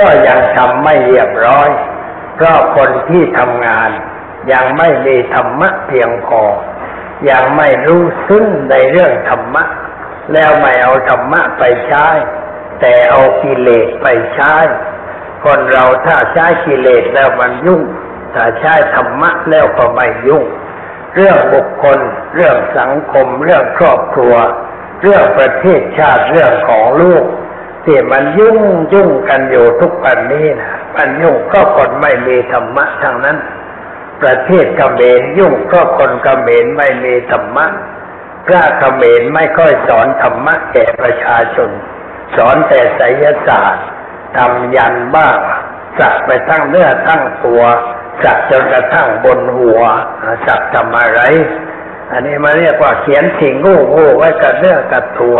[0.00, 1.68] ก็ยังทำไม่เรียบร้อย
[2.36, 3.90] เพราะคนที่ทำงาน
[4.52, 6.42] ยังไม่มีธรรมะเพียงพอ
[7.30, 9.64] ยังไม่รู้ซึ้งในเรื่องธรรมะ
[10.32, 12.08] แล้วไม่เอาธรรมะไปใช้
[12.80, 14.54] แต่เอากิเลสไปใช้
[15.44, 17.82] คนเราถ้าใช้กิเลสแล้วมันยุ่ง
[18.34, 20.44] ถ้าใช้ธรรมะแล้วก็ไม่ยุ่ง
[21.14, 21.98] เรื่องบุคคล
[22.34, 24.34] เรื่องสังคม เรื่องครอบครัว
[25.02, 27.24] เรื่องประเทศชาติเรื่องของลูก
[27.84, 28.58] ที่มันยุ่ง
[28.94, 33.36] ยุ่งกันอยู่ทุกวันนี้นะมันยุ่งก็คนไม่มีธรรมะทั้งนั้น
[34.22, 37.66] ประเทศเขมรยุ่งก็คนเขมรไม่มีธรรมะ
[38.48, 41.70] พระเขมรไม่ค่อยสอนธรรมะแก่ประชาชน
[42.36, 43.86] สอนแต่ไสยศาสตร์
[44.36, 45.38] ทำยันบ้าง
[45.98, 47.62] สักไปทั้งเนื้อทั้งตัว
[48.22, 49.82] สักจนกระทั่งบนหัว
[50.46, 51.20] สักทำอะไร
[52.12, 55.38] อันนี้มาเรียกว่าเขียนสิ่งงูงูไว้กับเนื้อกับตัว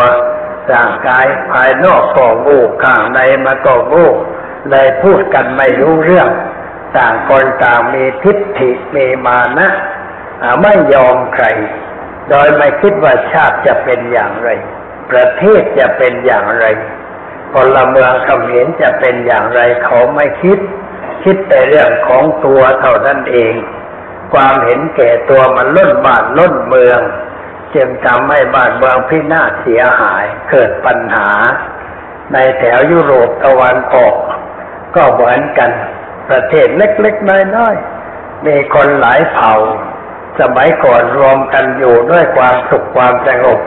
[0.72, 4.06] ร่างกายภายนอกก็งูข้างในมันก็งู
[4.70, 6.28] เลยพูดกันไม่รู้เรื่อง
[6.96, 9.68] ต่างคนต่างมีทิฏฐิมีมานะ
[10.62, 11.46] ไม่ยอมใคร
[12.28, 14.50] โดยไม่คิดว่าชาติจะเป็นอย่างไร
[15.10, 16.66] ประเทศจะเป็นอย่างไร
[17.52, 20.58] พลเมืองเขมรจะเป็นอย่างไรเขาไม่คิด
[21.24, 23.54] คิดแต่เรื่องของตัวเท่านั้นเอง
[24.32, 27.00] ความเห็นแก่ตัวมันล้นบ้านล้นเมือง
[27.74, 31.30] จึงทำให้บ้านเมืองพินาศเสียหายเกิดปัญหา
[32.32, 34.16] ในแถวยุโรปตะวันออก
[34.96, 35.70] ก็เหมือนกัน
[36.30, 39.54] ประเทศเล็กๆน้อยๆมีคนหลายเผ่า
[40.40, 43.58] สมัยก่อนรวมกันอยู่ด้วยความสุขความสงบ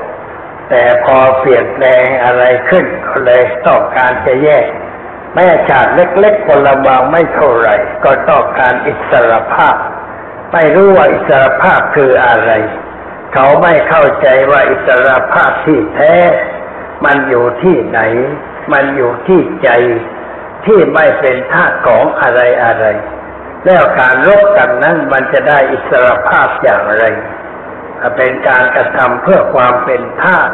[0.69, 4.65] แต่พอเปลี่ยนแปลงอะไรขึ้นก็เลยต้องการจะแยก
[5.35, 9.75] แม่ชาติเล็กๆคนละบางไม่เท่าไหร่ก็ต้องการอิสรภาพ
[10.53, 12.51] ไม่รู้ว่าอิสรภาพคืออะไร
[13.33, 16.15] เขาไม่เข้าใจว่าอิสรภาพที่แท้
[17.05, 17.99] มันอยู่ที่ไหน
[18.73, 19.69] มันอยู่ที่ใจ
[20.65, 22.85] ที่ไม่เป็นทาสของอะไรอะไร
[23.65, 27.03] แล้วการรบกันนั้นมันจะได้อิสรภาพอย่างไร
[28.17, 30.49] เป็นการกระทำเพื่อความเป็นทาส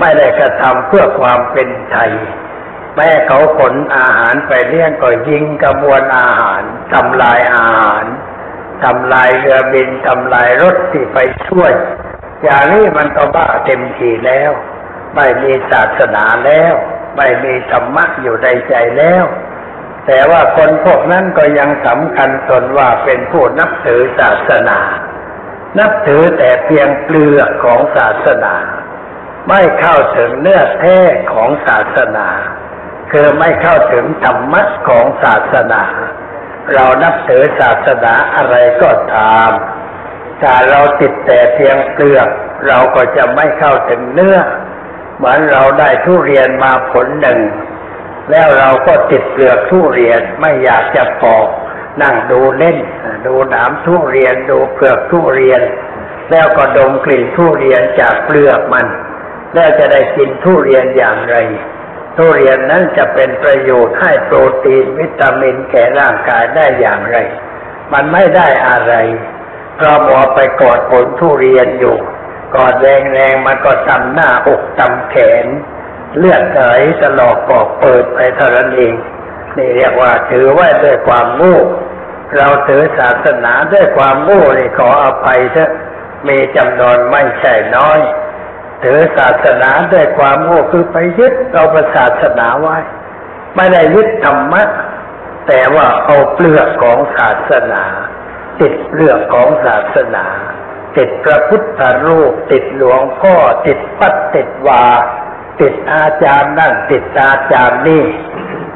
[0.00, 2.12] ไม่ได้กระทำเพื่อความเป็นไทย
[2.96, 8.04] แม่เขาขนอาหารไปเลี้ยงก็ยิงกระบวนอาหารทำลายอาหาร
[8.84, 11.72] ทำลายเรือบินทำลายรถที่ไปช่วย
[12.42, 14.50] อย่างนี้มันก็บ้าเต็มทีแล้ว
[15.14, 16.74] ไม่มีศาสนาแล้ว
[17.16, 19.24] ไม่มีธรรมะอยู่ในใจแล้ว
[20.06, 24.78] แต่ว่าคนพวกนั้นก็ยังสำคัญตนว่าเป็นผู้นับถือศาสนา
[25.78, 28.54] นับถือแต่เพียงเปลือกของศาสนา
[29.48, 30.98] ไม่เข้าถึงเนื้อแท้
[31.32, 32.28] ของศาสนา
[33.12, 35.82] คือไม่เข้าถึงธรรมะของศาสนา
[36.74, 39.50] เรานับถือศาสนาอะไรก็ตาม
[40.40, 42.28] ถ้าเราติดแต่เพียงเปลือก
[42.66, 44.38] เราก็จะไม่เข้าถึงเนื้อ
[45.16, 47.40] เหมือนเราได้ทุเรียนมาผลหนึ่ง
[48.30, 51.48] แล้วเราก็ติดเปลือกทุเรียนไม่อยากจะปอก
[52.02, 52.78] นั่งดูเล่น
[53.26, 55.60] ดูหนามทุเรียน ดูเปลือกทุเรียน
[56.30, 58.86] แล้วก็ดมกลิ่นทุเรียนจากเปลือกมัน
[59.54, 61.36] แล้วจะได้กินทุเรียนอย่างไร
[62.16, 67.16] ทุเรียนนั้นจะเป็นประโยชน์ให้โปรตีนวิตามินแก่ร่างกายได้อย่างไร
[67.92, 68.94] มันไม่ได้อะไร
[69.76, 71.96] เพราะมัวไปกอดผลทุเรียนอยู่
[72.54, 75.46] กอดแรงๆมันก็ตำหน้าอกตำแขน
[76.18, 76.62] เลือดไหล
[77.02, 78.94] ตลอดกอกเปิดไปเท่านั้นเอง
[79.56, 81.58] นี่เรียกว่าถือไว้ด้วยความโง่
[82.36, 85.70] เราถือศาสนาด้วยความโง่นี่ขออภัยเถอะ
[86.28, 87.98] มีจำนวนไม่ใช่น้อย
[88.82, 92.76] ถือศาสนาด้วยความโง่คือไปยึดเอาประศาสนาไว้
[93.56, 94.62] ไม่ได้ยึดธรรมะ
[95.48, 97.84] แต่ว่าเอาเปลือกของศาสนา
[98.60, 100.26] ติดเปลือกของศาสนา
[100.96, 103.34] ติดพระพุทธรูปติดหลวงพ่อ
[103.66, 104.84] ติดปัดติดวา
[105.60, 108.04] ติดอาจารย์นั่นติดอาจารย์นี่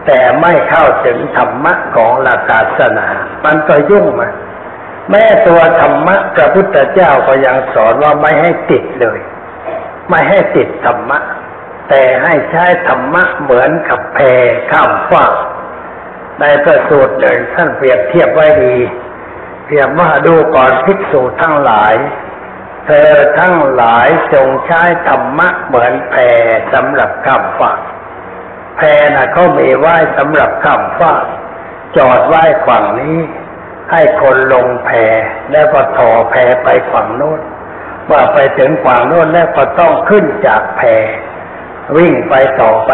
[0.07, 3.09] แต่ไม่เข้าถึงธรรมะของหลักศาสนา
[3.45, 4.29] มันก็ยุ่งมา
[5.11, 9.19] แม้ตัวธรรมะพระพุทธเจ้าก็ยังสอนว่าไม่ให้ติดเลย
[10.11, 11.19] ไม่ให้ติดธรรมะ
[11.89, 14.19] แต่ให้ใช้ธรรมะเหมือนกับแพ
[14.71, 15.35] ข้ามฟาก
[16.41, 18.77] ในพระสูตรหนึ่งท่านเปรียบเทียบไว้ดี
[19.65, 21.95] เปรียบว่าดูก่อนภิกษุทั้งหลาย
[22.87, 26.15] เธอทั้งหลายจงใช้ธรรมะเหมือนแพ
[26.73, 27.81] สำหรับข้ามฟาก
[28.77, 28.81] แพ
[29.15, 31.25] น่ะเขามีไว้สำหรับข้ามฟาก
[31.97, 33.19] จอดไว้ฝั่งนี้
[33.93, 34.91] ให้คนลงแพ
[35.53, 37.41] แล้วก็ต่อแพไปฝั่งโน้น
[38.11, 40.83] ว่าไปถึงฝั่งโน้นแล้วก็ต้องขึ้นจากแพ
[41.97, 42.93] วิ่งไปต่อไป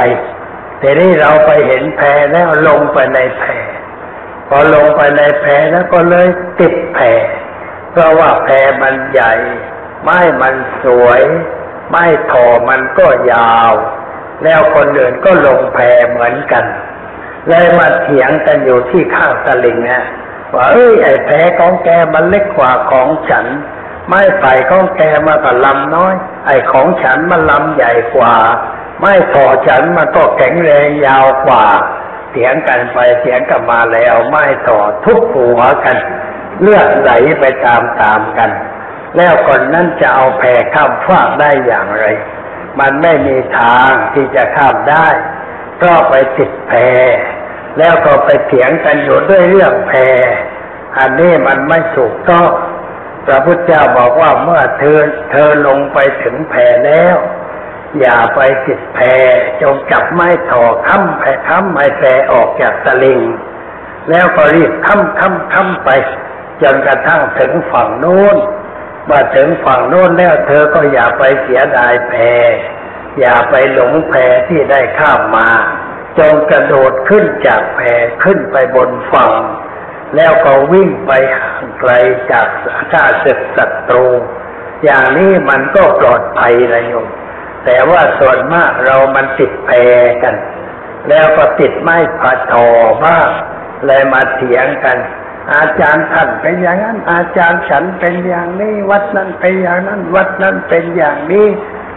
[0.78, 3.44] แต่นี่เราไปเห็นแพแล้วลงไปในแพ
[4.48, 6.28] พอลงไปในแพแล้วก็เลย
[6.60, 6.98] ติดแพ
[7.90, 8.48] เพราะว่าแพ
[8.82, 9.34] มันใหญ่
[10.02, 10.54] ไม้มัน
[10.84, 11.22] สวย
[11.90, 13.72] ไม้ถอมันก็ยาว
[14.44, 15.78] แล้วคนอื่นก็ลงแพ
[16.08, 16.64] เหมือนกัน
[17.48, 20.04] เลยมาเถียงกันอยู่ที่ข้างตลิงนะ
[20.54, 23.46] ว่าเอ้ยไอ้แพของแกมันเล็กกว่าของฉัน
[24.08, 26.14] ไม้ไผ่ของแกมาก็ลำน้อย
[26.46, 28.34] ไอ้ของฉันมันลำใหญ่กว่า
[28.98, 31.64] ไม้ถอฉันมันก็แข็งแรงยาวกว่า
[32.30, 35.96] เถียงกันไปเถียงกันมาแล้ว ไม้ต่อทุบหัวกัน
[36.60, 38.50] เลือดไหลไปตามตามๆกัน
[39.16, 40.42] แล้วคนนั้นจะเอาแพ
[40.74, 42.04] ข้ามฟากได้อย่างไร
[42.80, 45.08] มันไม่มีทางที่จะข้ามได้
[45.82, 46.72] ก็ไปติดแพ
[47.78, 49.92] แล้วก็ไปเถียงกันอยู่ด้วยเรื่องแพ
[50.98, 52.50] อันนี้มันไม่ถูกต้อง
[53.26, 55.00] พระพุทธเจ้าบอกว่าเมื่อเธอ
[55.30, 56.54] เธอลงไปถึงแพ
[56.86, 57.16] แล้ว
[58.00, 58.98] อย่าไปติดแพ
[59.60, 62.02] จงจับไม้ถอค้ำแพค้ำไม้แพ
[62.32, 63.22] ออกจากตะลิง
[64.10, 65.90] แล้วก็รีบค้ำค้ำค้ำไป
[66.62, 68.36] จนกระทั่งถึงฝั่งโน้น
[69.08, 72.12] มื่อถึงฝั่งโน้นแล้วเธอก็อย่าไปเสียดายแพ
[73.20, 74.14] อย่าไปหลงแพ
[74.48, 75.48] ที่ได้ข้ามมา
[76.18, 77.80] จงกระโดดขึ้นจากแพ
[78.24, 79.32] ขึ้นไปบนฝั่ง
[80.16, 81.92] แล้วก็วิ่งไปห่างไกล
[82.32, 82.48] จาก
[82.92, 84.06] ข้าศึกศัตรู
[84.84, 87.06] อย่างนี้มันก็ปลอดภัยนะโยม
[87.64, 89.70] แต่ว่าส่วนมากเรามันติดแพ
[90.22, 90.34] กัน
[91.08, 92.66] แล้วก็ติดไม้ผัดทอ
[93.04, 93.28] บ้าง
[93.86, 94.98] เลยมาเถียงกัน
[95.54, 101.46] อาจารย์ท่านเป็นอย่างนั้น อาจารย์ฉันเป็นอย่างนี้ วัดนั้นเป็นอย่างนั้น วัดนั้นเป็นอย่างนี้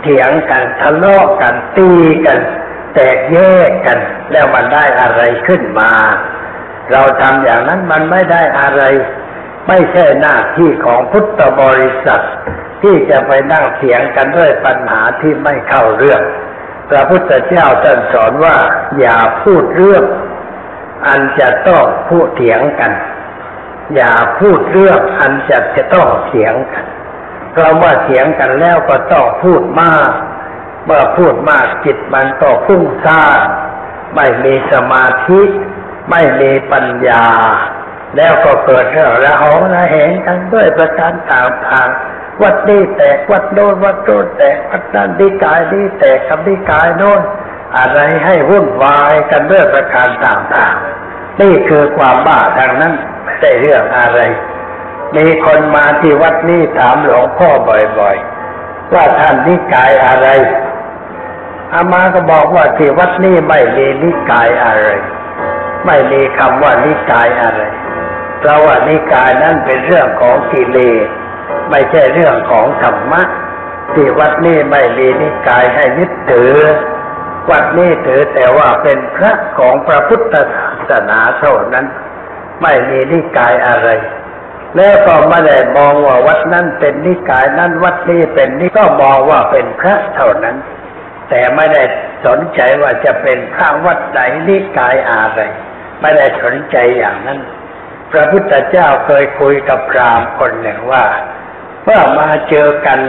[0.01, 1.91] เถียงกันทะเลาะกันตี
[2.25, 2.39] กัน
[2.93, 3.38] แตกแย
[3.69, 3.99] กกัน
[4.31, 5.91] แล้วมันได้อะไรขึ้นมา
[6.91, 8.83] เราทำอย่างนั้นมันไม่ได้อะไร
[9.67, 12.21] ไม่ใช่หน้าที่ของพุทธบริษัท
[12.81, 16.21] ที่จะไปนั่งเถียงกันด้วยปัญหาที่ไม่เข้าเรื่อง
[16.89, 18.57] พระพุทธเจ้าตรัสสอนว่า
[18.99, 20.03] อย่าพูดเรื่อง
[21.07, 22.91] อันจะต้องพูดเถียงกัน
[23.95, 26.86] อย่าพูดเรื่องอันจะจะต้องเถียงกัน
[27.52, 30.10] เพราะว่าเถียงกันแล้วก็ต้องพูดมาก
[30.86, 33.39] เมื่อพูดมากจิตมันก็ฟุ้งซ่าน
[34.15, 35.41] ไม่มีสมาธิ
[36.10, 37.25] ไม่มีปัญญา
[38.17, 47.21] แล้วก็เกิดเรื่องระหองระแหงกันด้วยประการต่างๆวัดนี้แตกวัดโน้นวัดโน้นแตกวัดนั้นดีกายนี้แตกกับดีกายโน้น
[47.78, 52.93] อะไรให้วุ่นวายกันด้วยประการต่างๆนี่คือความบ้าทางนั้น
[53.41, 54.19] ได้เรื่องอะไร
[55.17, 57.49] มีคนมาที่วัดนี้ถามหลวงพ่อ
[57.99, 60.28] บ่อยๆ ว่าท่านนิกายอะไร
[61.73, 64.88] อามาก็บอกว่าที่วัดนี้ไม่มีนิกายอะไร
[65.86, 67.62] ไม่มีคำว่านิกายอะไร
[68.39, 71.08] เพราะว่านิกายนั้นเป็นเรื่องของกิเลส
[71.69, 73.21] ไม่ใช่เรื่องของธรรมะ
[73.93, 76.56] ที่วัดนี้ไม่มีนิกายให้ยึดถือ
[77.52, 81.86] วัดนี้ถือแต่ว่าเป็นพระของพระพุทธศาสนาเท่านั้น
[82.62, 83.89] ไม่มีนิกายอะไร
[84.76, 90.56] แล้วก็ไม่ได้มองว่าวัดนั้นเป็นนิกายนั้นวัดนี้เป็นนี่ก็มองว่าเป็นพระเท่านั้น
[91.30, 91.84] แต่ไม่ได้
[92.26, 95.41] สนใจว่าจะเป็นพระวัดไหนนิกายอะไร
[96.02, 97.39] ไม่ได้สนใจอย่างนั้น
[98.12, 101.06] พระพุทธเจ้าเคยคุยกับพราหมณ์คนหนึ่งว่า
[101.84, 103.00] เมื่อมาเจอกัน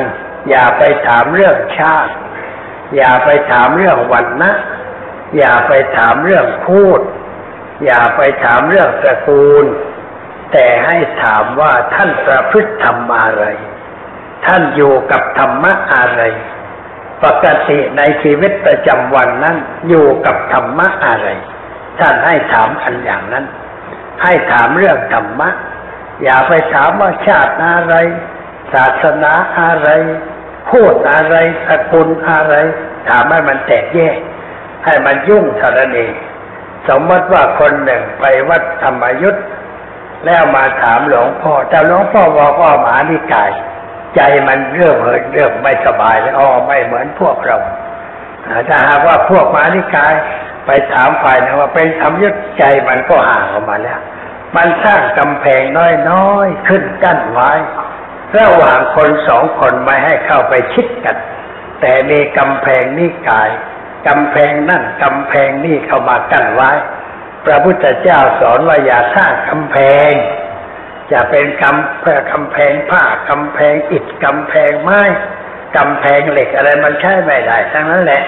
[0.51, 2.15] อย่าไปถามเรื่องชาติ
[2.97, 4.53] อย่าไปถามเรื่องวันนะ
[5.39, 7.01] อย่าไปถามเรื่องพูด
[7.85, 9.64] อย่าไปถามเรื่องตระกูล
[10.53, 13.45] แต่ให้ถามว่าท่านประพฤติธรรมอะไร
[14.47, 16.23] ท่านอยู่กับธรรมะอะไร
[17.25, 19.57] ปกติในชีวิตประจำวันนั้น
[19.88, 21.29] อยู่กับธรรมะอะไร
[22.01, 23.45] ท่านให้ถามอันอย่างนั้น
[24.23, 25.51] ให้ถามเรื่องธรรมะ
[26.23, 27.95] อย่าไปถามว่าชาติอะไร
[28.75, 29.88] ศาสนาอะไร
[30.71, 32.55] พูดอะไรสกุลอะไร
[33.09, 34.16] ถามให้มันแตกแยก
[34.85, 36.12] ให้มันยุ่งเท่านั้นเอง
[36.88, 39.40] สมมติว่าคนหนึ่งไปวัดธรรมยุทธ
[40.27, 43.51] แล้วมาถามหลวงพ่อแต่หลวงพ่อบอกว่าหมานิกาย
[44.16, 47.57] ใจมันเริ่มเหินเริ่มไม่สบายแล้วอ๋อไม่เหมือนพวกเรา
[48.69, 50.14] ถ้าหากว่าพวกหมานิกาย
[50.66, 54.01] ไปถามฝ่ายนะว่าเป็นธรรมยุทธใจมันก็ห่างออกมาแล้ว
[54.57, 55.62] มันสร้างกำแพง
[56.11, 57.53] น้อยๆขึ้นกั้นไว้
[58.38, 61.16] ระหว่างคนสองคนไม่ให้เข้าไปชิดกัน
[61.81, 63.51] แต่มีกำแพงนิกาย
[64.09, 66.71] กำแพงนั่นกำแพงนี่เข้ามากั้นไว้
[67.45, 69.77] พระพุทธเจ้าสอนว่าอย่าสร้างกำแพ
[70.11, 70.13] ง
[71.13, 75.03] จะเป็นกำเพื่อกำแพงผ้ากำแพงอิฐกำแพงไม้
[75.77, 78.25] กำแพงเหล็กอะไรมันใช้ไม่ได้ทั้งนั้นแหละ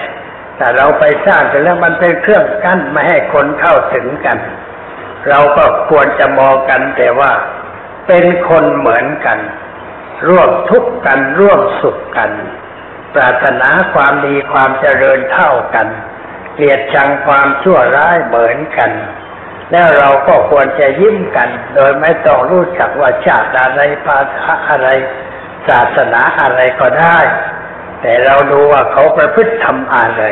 [0.57, 4.37] แต่เราไปสร้างไปแล้วมันเป็นเครื่องกั้นไม่ให้คนเข้าถึงกัน
[5.29, 7.31] เราก็ควรจะมองกันแต่ว่า
[8.07, 9.39] เป็นคนเหมือนกัน
[10.27, 12.31] ร่วมทุกข์กันร่วมสุขกัน
[13.15, 15.87] ปรารถนาความดีความเจริญเท่ากัน
[16.55, 18.91] เกลียดชังความชั่วร้ายเหมือนกัน
[19.71, 24.89] แล้วเราก็ควรจะยิ้มกัน โดยไม่ต้องรู้จักว่าชาติอะไรภาษาอะไร
[25.67, 27.19] ศาสนาอะไรก็ได้
[28.01, 30.23] แต่เราดูว่าเขาประพฤติทำอะไร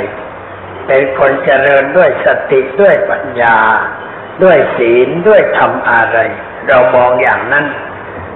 [0.87, 3.57] เป็นคนเจริญด้วยสติด้วยปัญญา
[4.43, 6.17] ด้วยศีลด้วยธรรมอะไร
[6.67, 7.65] เรามองอย่างนั้น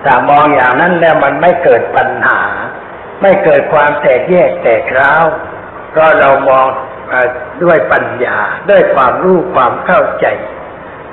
[0.03, 2.41] ถ้ามองอย่างนั้นแล้วมันไม่เกิดปัญหา
[3.21, 5.25] ไม่เกิดความแตกแยกแตกร้าว
[5.91, 6.67] เพราะเรามอง
[7.63, 8.37] ด้วยปัญญา
[8.69, 10.25] ด้วยความรู้ความเข้าใจ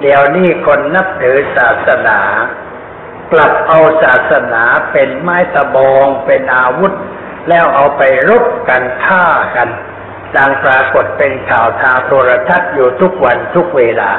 [0.01, 2.21] เดี๋ยวนี้คนนับถือศาสนา
[3.33, 4.63] กลับเอาศาสนา
[4.93, 6.93] เป็นไม้ตะบองเป็นอาวุธ
[7.49, 9.69] แล้วเอาไปรบกันฆ่ากัน
[10.37, 14.11] ดังปรากฏเป็นข่าวทางโทรทัศน์อยู่ทุกวันทุกเวลา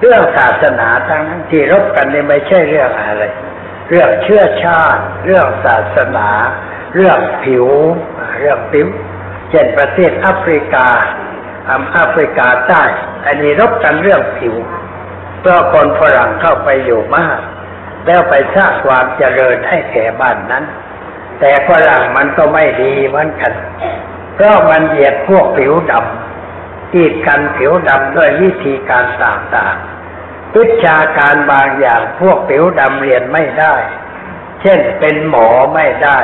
[0.00, 3.24] เรื่องศาสนาทั้งนั้นที่รบกันนี่ไม่ใช่เรื่องอะไร
[3.88, 6.28] เรื่องเชื้อชาติ เรื่องศาสนา
[6.98, 7.66] เรื่องผิว
[8.40, 8.86] เรื่องผิว
[9.50, 10.86] เช่นประเทศแอฟริกา
[11.70, 12.82] อแอฟริกาใต้
[13.26, 14.54] อันนี้รบกันเรื่องผิว
[15.40, 17.38] เพราะคนฝรั่งเข้าไปอยู่มาก
[18.06, 20.64] แล้วไปสร้างความเจริญให้แก่บ้านนั้น
[21.40, 23.52] แต่ฝรั่งมันก็ไม่ดีเหมือนกัน
[24.34, 33.74] เพราะมันเหยียดพวกผิวดำกีดกันผิวดำด้วยวิธีการต่างๆวิชาการบางอย่างพวกผิวดำเรียนไม่ได้
[34.62, 36.18] เช่นเป็นหมอไม่ได้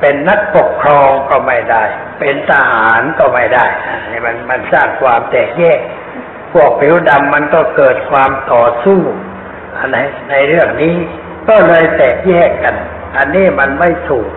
[0.00, 1.84] เป็นนักปกครองก็ไม่ได้
[2.20, 3.66] เป็นทหารก็ไม่ได้
[4.10, 5.80] นี่มันมันสร้างความแตกแยก
[6.52, 9.00] พวกผิวดำมันก็เกิดความต่อสู้
[9.78, 9.96] อะไร
[10.30, 10.94] ในเรื่องนี้
[11.48, 12.74] ก็เลยแตกแยกกัน
[13.16, 14.28] อันนี้มันไม่ถูก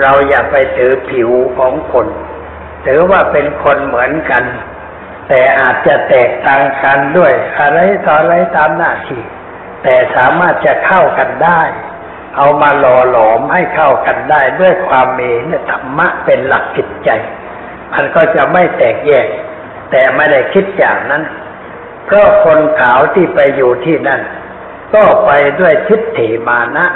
[0.00, 2.06] เราอย่าไปถือผิวของคน
[2.86, 4.44] ถือว่าเป็นคนเหมือนกัน
[5.28, 9.22] แต่อาจจะแตกต่างกันด้วย อะไรต่ออะไรตามหน้าที่
[9.82, 11.62] แต่สามารถจะเข้ากันได้
[12.36, 17.10] เอามาหล่อหลอมให้เข้ากันได้ด้วยความมีเนี่ยธรรมะเป็นหลักจิตใจ
[17.92, 19.26] มันก็จะไม่แตกแยก
[19.90, 21.22] แต่ไม่ได้คิดอย่างนั้น
[22.06, 24.20] เพราะคนขาวที่ไปอยู่ที่นั่น
[24.94, 26.86] ก็ไปด้วยทิฏฐิมานะ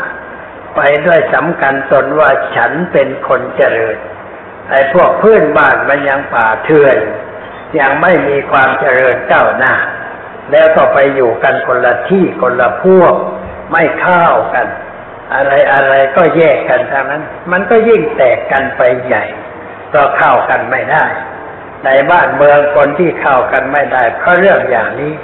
[0.76, 3.96] ไปด้วยสำคัญตนว่าฉันเป็นคนเจริญ
[4.70, 6.96] ไอ้พวกเพื่อนบ้านมันยังป่าเถื่อน
[7.78, 9.74] ยังไม่มีความเจริญก้าวหน้า
[10.50, 13.14] แล้วก็ไปอยู่กันคนละที่คนละพวก
[13.72, 14.66] ไม่เข้ากัน
[15.32, 17.22] อะไรอะไรก็แยกกันทางนั้น
[17.52, 19.24] มันก็ยิ่งแตกกันไปใหญ่
[19.94, 21.06] ก็เข้ากันไม่ได้
[21.84, 25.14] ในบ้านเมืองคนที่เข้ากันไม่ได้ เพราะเรื่องอย่างนี้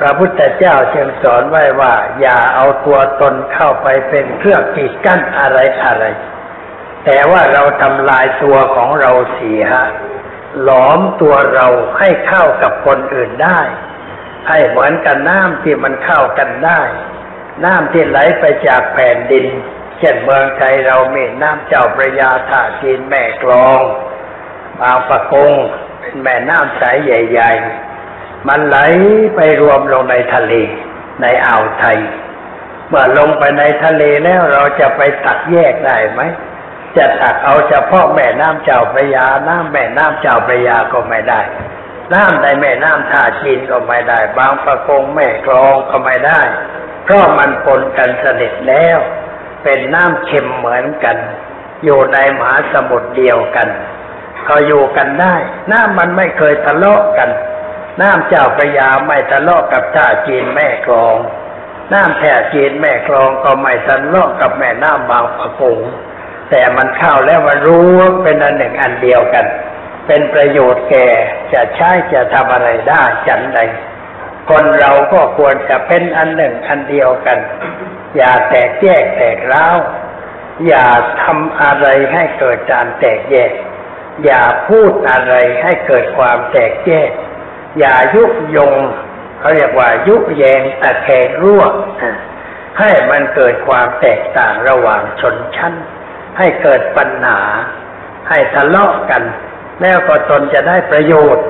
[0.00, 6.04] พระพุทธเจ้าจึงสอนไว้ว่า อย่าเอาตัวตนเข้าไปเป็นเครื่องกีดกั้นอะไรอะไร
[7.04, 9.64] แต่ว่าเราทำลายตัวของเราเสีย
[10.62, 11.66] หลอมตัวเรา
[11.98, 13.60] ให้เข้ากับคนอื่นได้
[14.48, 16.80] ให้เหมือนกันน้ำที่มันเข้ากันได้
[17.64, 19.46] น้ำที่ไหลไปจากแผ่นดิน
[19.98, 23.80] เช่นเมืองไทยเรามีน้ำเจ้าพระยาท่าจีนแม่กลอง
[24.80, 25.52] บางปะกง
[26.00, 27.52] เป็นแม่น้ำใสใหญ่
[28.00, 28.78] ๆ มันไหล
[29.36, 30.52] ไปรวมลงในทะเล
[31.22, 31.98] ในอ่าวไทย
[32.88, 36.20] เมื่อลงไปในทะเลแล้วเราจะไปตักแยกได้ไหม
[36.96, 41.40] จะตักเอาเฉพาะแม่น้ำเจ้าพระยา น้ำแม่น้ำเจ้าพระยาก็ไม่ได้
[42.12, 46.40] น้ำในแม่น้ำท่าจีนก็ไม่ได้ บางปะกงแม่กลองก็ไม่ได้
[47.06, 48.98] เพราะมันปนกันสนิทแล้ว
[49.62, 51.16] เป็นน้ำเค็มเหมือนกัน
[51.84, 53.68] อยู่ในมหาสมุทรเดียวกัน
[54.48, 55.34] ก็อยู่กันได้
[55.72, 57.30] น้ำมันไม่เคยทะเลาะกัน
[58.00, 61.16] น้ำเจ้าพระยาไม่ทะเลาะกับท่าจีนแม่กลอง
[61.92, 65.78] น้ำแท่จีนแม่กลองก็ไม่ทะเลาะกับแม่น้ำบางปะกง
[66.50, 69.46] แต่มันเข้าแล้วมันรู้ว่าเป็นอันหนึ่งอันเดียวกัน
[70.06, 71.08] เป็นประโยชน์แก่
[71.52, 73.58] จะใช้จะทำอะไรได้ฉันใด
[74.48, 77.38] คนเราก็ควรจะเป็นอันหนึ่งอันเดียวกัน
[78.16, 79.78] อย่าแตกแยกแตกร้าว
[80.66, 80.86] อย่า
[81.22, 83.52] ทำอะไรให้เกิดการแตกแยก
[84.24, 87.10] อย่าพูดอะไรให้เกิดความแตกแยก
[87.78, 88.24] อย่ายุ
[88.56, 88.74] ยง
[89.38, 91.64] เขาเรียกว่ายุแยงตะแคงรั่ว
[92.78, 95.74] ให้มันเกิดความแตกต่างระหว่างชนชั้น
[96.38, 97.40] ให้เกิดปัญหา
[98.28, 99.22] ให้ทะเลาะกัน
[99.82, 101.46] แล้วก็ตนจะได้ประโยชน์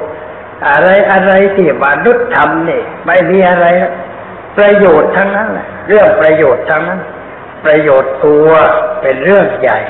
[0.69, 3.67] อะไรอะไรที่มนุษย์ทำนี่ไม่มีอะไร
[4.59, 7.01] ประโยชน์ทั้งนั้นแหละเรื่องประโยชน์ทั้งนั้น
[7.65, 8.49] ประโยชน์ตัว
[9.01, 9.81] เป็นเรื่องใหญ่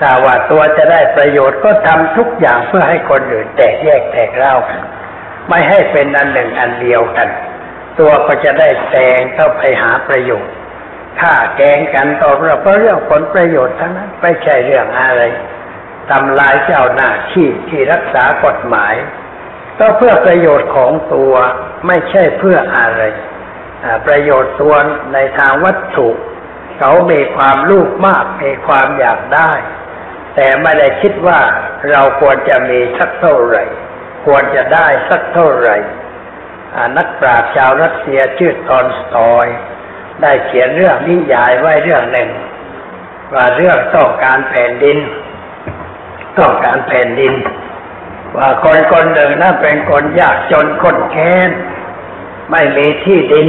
[0.00, 4.80] ถ้าว่าตัวจะได้ประโยชน์ก็ทำทุกอย่างเพื่อให้คนอื่นแตกแยกแตกเล่ากัน
[5.48, 7.28] ไม่ให้เป็นอันหนึ่งอันเดียวกัน
[7.98, 10.54] ตัวก็จะได้แซงเข้าไปหาประโยชน์
[11.20, 15.22] ฆ่าแกงกันต่อเรื่องเพราะเรื่องผลประโยชน์ทั้งนั้นไม่ใช่เรื่องอะไร
[16.10, 18.94] ทำลายเจ้าหน้าที่ที่รักษากฎหมาย
[19.78, 21.32] ก็เพื่อประโยชน์ของตัว
[21.86, 23.02] ไม่ใช่เพื่ออะไร
[24.06, 24.74] ประโยชน์ตัว
[25.12, 26.08] ในทางวัตถุ
[26.78, 29.52] เขามีความลูกมากมีความอยากได้
[30.34, 31.40] แต่ไม่ได้คิดว่า
[31.90, 33.64] เราควรจะมีสักเท่าไหร่
[34.26, 35.76] ควรจะได้สักเท่าไหร่
[36.96, 39.46] นักปราชญ์ชาวรัสเซียชื่อตอนสตอย
[40.22, 42.30] ได้เขียนเรื่องนิยายไว้เรื่องหนึ่ง
[43.34, 44.98] ว่าเรื่องต้องการแผ่นดิน
[46.38, 47.34] ต้องการแผ่นดิน
[48.38, 51.50] ว่าคนคนหนึ่งนั้นเป็นคนยากจนคนแค้น
[52.50, 53.48] ไม่มีที่ดิน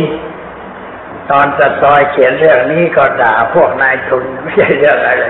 [1.32, 5.26] ตอนสตอยเขียนเรื่องนี้ก็ด่าพวกนายทุนไม่ใช่เรื่องอะไร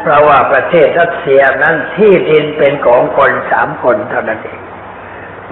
[0.00, 4.60] เพราะว่าประเทศรัสเซียนั้นที่ดินเป็นของคนสามคนเท่านั้นเอง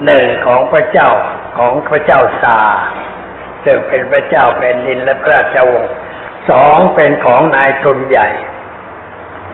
[0.04, 1.10] หนึ่งของพระเจ้า
[1.58, 2.60] ของพระเจ้าซา
[3.64, 5.94] ซึ่งเป็นพระเจ้าแผ่นดินและพระราชวงศ์
[6.50, 8.28] สองเป็นของนายทุนใหญ่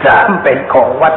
[0.04, 1.14] สามเป็นของวัด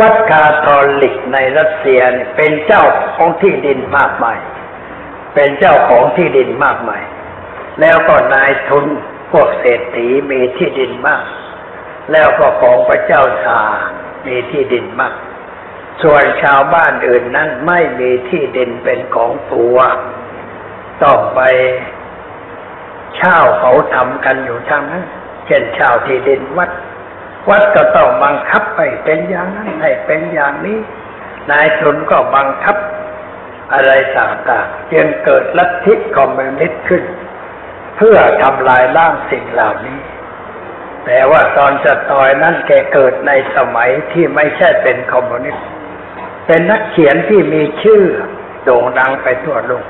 [0.00, 2.00] วัดคาทอลิกในรัสเซีย
[2.36, 2.84] เป็นเจ้า
[3.16, 4.38] ของที่ดินมากมาย
[5.34, 7.02] เป็นเจ้าของที่ดินมากมาย
[7.80, 8.86] แล้วก็นายทุน
[9.32, 11.24] พวกเศรษฐีมีที่ดินมาก
[12.12, 13.60] แล้วก็ของพระเจ้าชา
[14.26, 15.14] มีที่ดินมาก
[16.02, 19.76] ส่วนชาวบ้านอื่นนั้นไม่มีที่ดินเป็นของตัว
[21.02, 21.40] ต้องไป
[23.16, 25.04] เช่าเขาทำกันอยู่ทางนั้น
[25.46, 26.70] เช่นเช่าที่ดินวัด
[27.48, 30.78] วัดก็ต้องบังคับให้เป็นอย่างนั้นให้เป็นอย่างนี้
[31.50, 32.76] นายทุนก็บังคับ
[33.72, 37.04] อะไรต่างๆจึงเกิดลัทธิคอมมิวนิสต์ขึ้น
[37.96, 40.00] เพื่อทำลายล้างสิ่งเหล่านี้
[41.06, 45.66] แต่ว่าตอลสตอยนั้นแกเกิดในสมัยที่ไม่ใช่เป็นคอมมิวนิสต์
[46.46, 48.02] เป็นนักเขียนที่มีชื่อ
[48.64, 49.86] โด่งดังไปทั่วโลก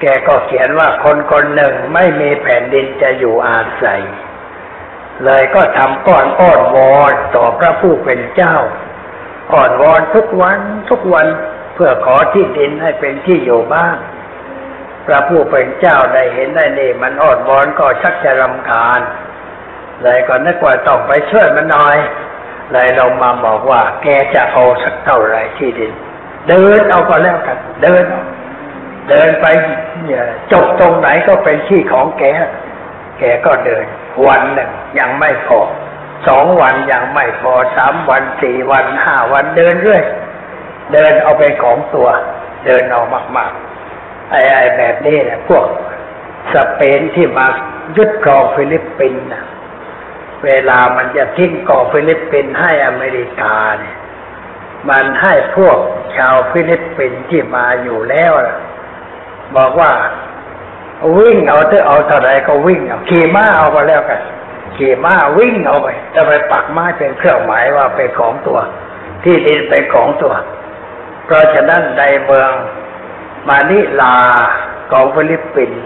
[0.00, 4.02] แกก็เขียนว่าคนคนหนึ่งไม่มีแผ่นดินจะอยู่อาศัย
[5.24, 8.56] เลยก็ทำก้อนอ้อนวอนต่อพระผู้เป็นเจ้า
[9.52, 10.58] อ้อนวอนทุกวัน
[10.90, 11.26] ทุกวัน
[11.74, 13.98] เพื่อขอที่ดินให้เป็นที่อยู่บ้าน
[15.06, 19.00] พระผู้เป็นเจ้าได้เห็นได้เนี่มันออดวอนก็ชักจะรำคาญ
[20.02, 21.96] เลยก็นึกว่าต้องไปช่วยมันหน่อย
[22.72, 25.92] เลยลงมาบอกว่า แกจะเอาสักเท่าไรที่ดิน
[26.48, 28.04] เดินเอาก็แล้วกัน เดิน
[29.08, 29.46] เดินไป
[30.52, 32.24] จบตรงไหนก็เป็นที่ของแก
[33.18, 33.86] แกก็เดิน
[34.26, 35.60] วันหนึ่งยังไม่พอ
[36.28, 40.04] สองวันยังไม่พอสามวันสี่วันห้าวันเดินเรื่อย
[40.92, 42.08] เดินเอาเป็นของตัว
[42.66, 43.02] เดินเอา
[43.36, 45.64] มากๆไอ้ไอ้แบบนี้เนี่ยพวก
[46.54, 47.46] สเปนที่มา
[47.96, 49.26] ยึดครองฟิลิปปินส์
[50.44, 53.96] เวลามันจะทิ้งเกาะฟิลิปปินส์ให้อเมริกาเนี่ย
[54.90, 55.78] มันให้พวก
[56.16, 58.32] ชาวฟิลิปปินส์ที่มาอยู่แล้ว
[59.56, 59.92] บอกว่า
[61.18, 64.20] วิ่งเอาเถอะเอาเท่าไรก็วิ่งเอาขี่ม้าเอาก็แล้วกัน
[64.76, 68.58] ขี่ม้าวิ่งเอาไปจะไปปักม้าเป็นเครื่องหมายว่าเป็นของตัว
[69.24, 70.34] ที่ดินเป็นของตัว
[71.24, 72.52] เพราะฉะนั้นในเมือง
[73.48, 74.16] มานิลา
[74.92, 75.82] ของฟิลิปปินส์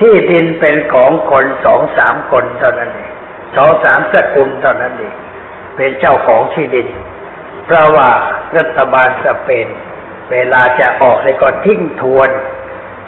[0.00, 3.12] ที่ดินเป็นของคนสองสามคนเท่านั้นเอง
[3.56, 5.16] สองสามสกุลเท่านั้นเอง
[5.76, 6.88] เป็นเจ้าของที่ดิน
[7.64, 8.08] เพราะว่า
[8.56, 9.68] รัฐบาลสเปน
[10.30, 12.30] เวลาจะออกเลยก็ทิ้งทวน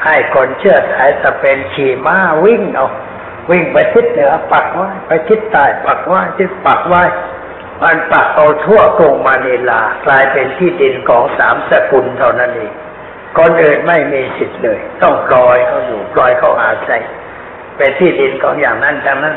[0.05, 2.89] ให้คนเชื้อสายสเปนขี่ม้าวิ่งเอา
[3.51, 7.03] วิ่งไปทิศเหนือปักไว้ไปทิศใต้ปักไว้ทิศปักไว้
[7.83, 12.73] มันปักเอาทั่วกรุงมานิลากลายเป็นที่ดินของสามสกุลเท่านั้นเอง
[13.39, 17.03] คนอื่นไม่มีสิทธิ์เลย ต้องปล่อยเขาอยู่ปล่อยเขาอาศัย
[17.77, 19.37] เป็นที่ดินของอย่างนั้นทั้งนั้น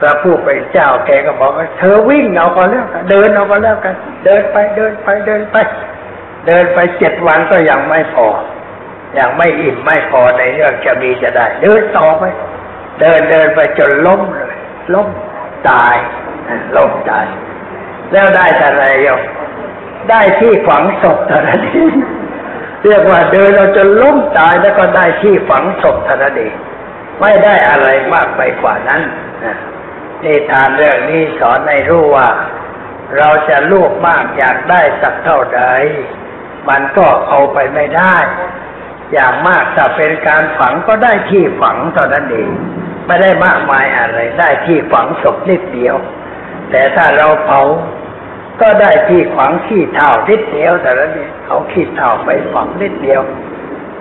[0.00, 3.94] พระผู้เป็นเจ้าแกก็บอกว่าเธอวิ่งเอาก็แล้วกันเดินเอาก็แล้วกัน
[4.24, 5.56] เดินไปเดินไปเดินไป
[6.46, 8.26] เดินไปเจ็ดวันก็ยังไม่พอ
[9.18, 12.24] ยังไม่อิ่มไม่พอในเรื่องจะมีจะได้ เดินต่อไป
[13.00, 14.54] เดินเดินไปจนล้มเลย
[14.94, 15.08] ล้ม
[15.70, 15.96] ตาย
[16.76, 17.26] ล้มตาย
[18.12, 19.20] แล้วได้อะไรโยม
[20.10, 21.94] ได้ที่ฝังศพเท่านั้นเอง
[22.84, 26.54] เรียกว่าเดินเราจะล้มตายแล้วก็ได้ที่ฝังศพเท่านั้นเอง
[27.20, 29.02] ไม่ได้อะไรมากไปกว่านั้น
[30.24, 32.28] นี่ทานเรื่องนี้สอนให้รู้ว่า
[33.18, 35.62] เราจะลูกมากอยากได้สักเท่าใด
[36.68, 38.16] มันก็เอาไปไม่ได้
[39.14, 42.50] อย่างมากถ้าเป็นการฝังก็ได้ที่ฝังเท่านั้นเอง
[43.06, 45.96] ไม่ได้มากมายอะไรได้ที่ฝังศพนิดเดียว
[46.70, 47.60] แต่ถ้าเราเผา
[48.60, 53.22] ก็ได้ที่ฝังขี้เท่านิดเดียวแต่ละนี้เอาขี้เท่าไปฝังนิดเดียว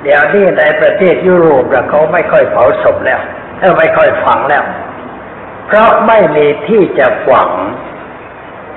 [0.03, 3.19] เดี๋ยวนี้ในประเทศยุโรปเขาไม่ค่อยเผาศพแล้ว
[3.59, 4.63] เออไม่ค่อยฝังแล้ว
[5.67, 7.49] เพราะไม่มีที่จะฝัง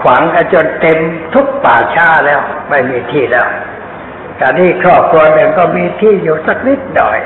[0.03, 0.22] ขวาง
[0.53, 0.99] จนเต็ม
[1.34, 3.49] ทุกป่าช้าแล้ว ไม่มีที่แล้ว
[4.37, 7.18] แต่นี่ครอบครัวหนึ่งก็มีที่อยู่สักนิดหน่อย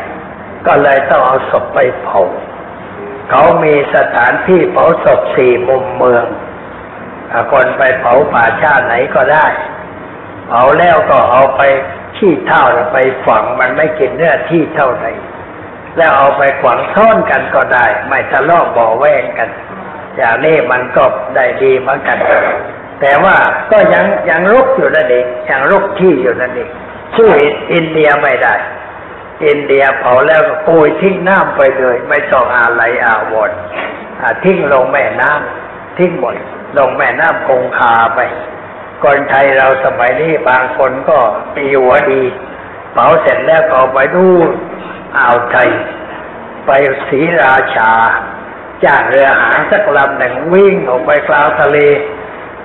[0.66, 2.20] ก็เลยต้องเอาศพไปเผา
[3.30, 6.24] เขามีสถานที่เผาศพสี่มุมเมือง
[7.52, 9.46] คนไปเผาป่าชาติไหนก็ได้
[10.48, 11.60] เผาแล้วก็เอาไป
[12.16, 12.96] ขี้เท่าไป
[13.26, 15.10] ฝังมันไม่กินเนื้อที่เท่าไหร่
[15.96, 19.48] แล้วเอาไปขวางซ่อนกันก็ได้ ไม่ทะเลาะบ่อแวงกัน
[20.16, 21.04] อย่างนี้มันก็
[21.36, 22.18] ได้ดีเหมือนกัน
[23.00, 23.36] แต่ว่า
[23.70, 26.70] ก็ยังยังรุกอยู่นั่นเองยังรุกที่อยู่นั่นเอง
[27.16, 27.30] สู้
[27.72, 28.54] อินเดียไม่ได้
[29.46, 33.50] อินเดียเผาแล้วก็ปุยทิ้งน้ำไปเลย ไม่ต้องอะไรอาวร
[34.44, 36.36] ทิ้งลงแม่น้ำทิ้งหมด
[36.78, 38.20] ลงแม่น้ำคงคาไป
[39.02, 41.18] คนไทยเราสมัยนี้บางคนก็
[41.54, 42.22] ปีหัวดี
[42.92, 44.26] เผาเสร็จแล้วก็ไปดู
[45.16, 45.70] อ่าวไทย
[46.66, 46.70] ไป
[47.08, 47.92] ศรีราชา
[48.84, 51.78] จ้างเรือหางสักลำหนึ่งวิ่งออกไปกลางทะเล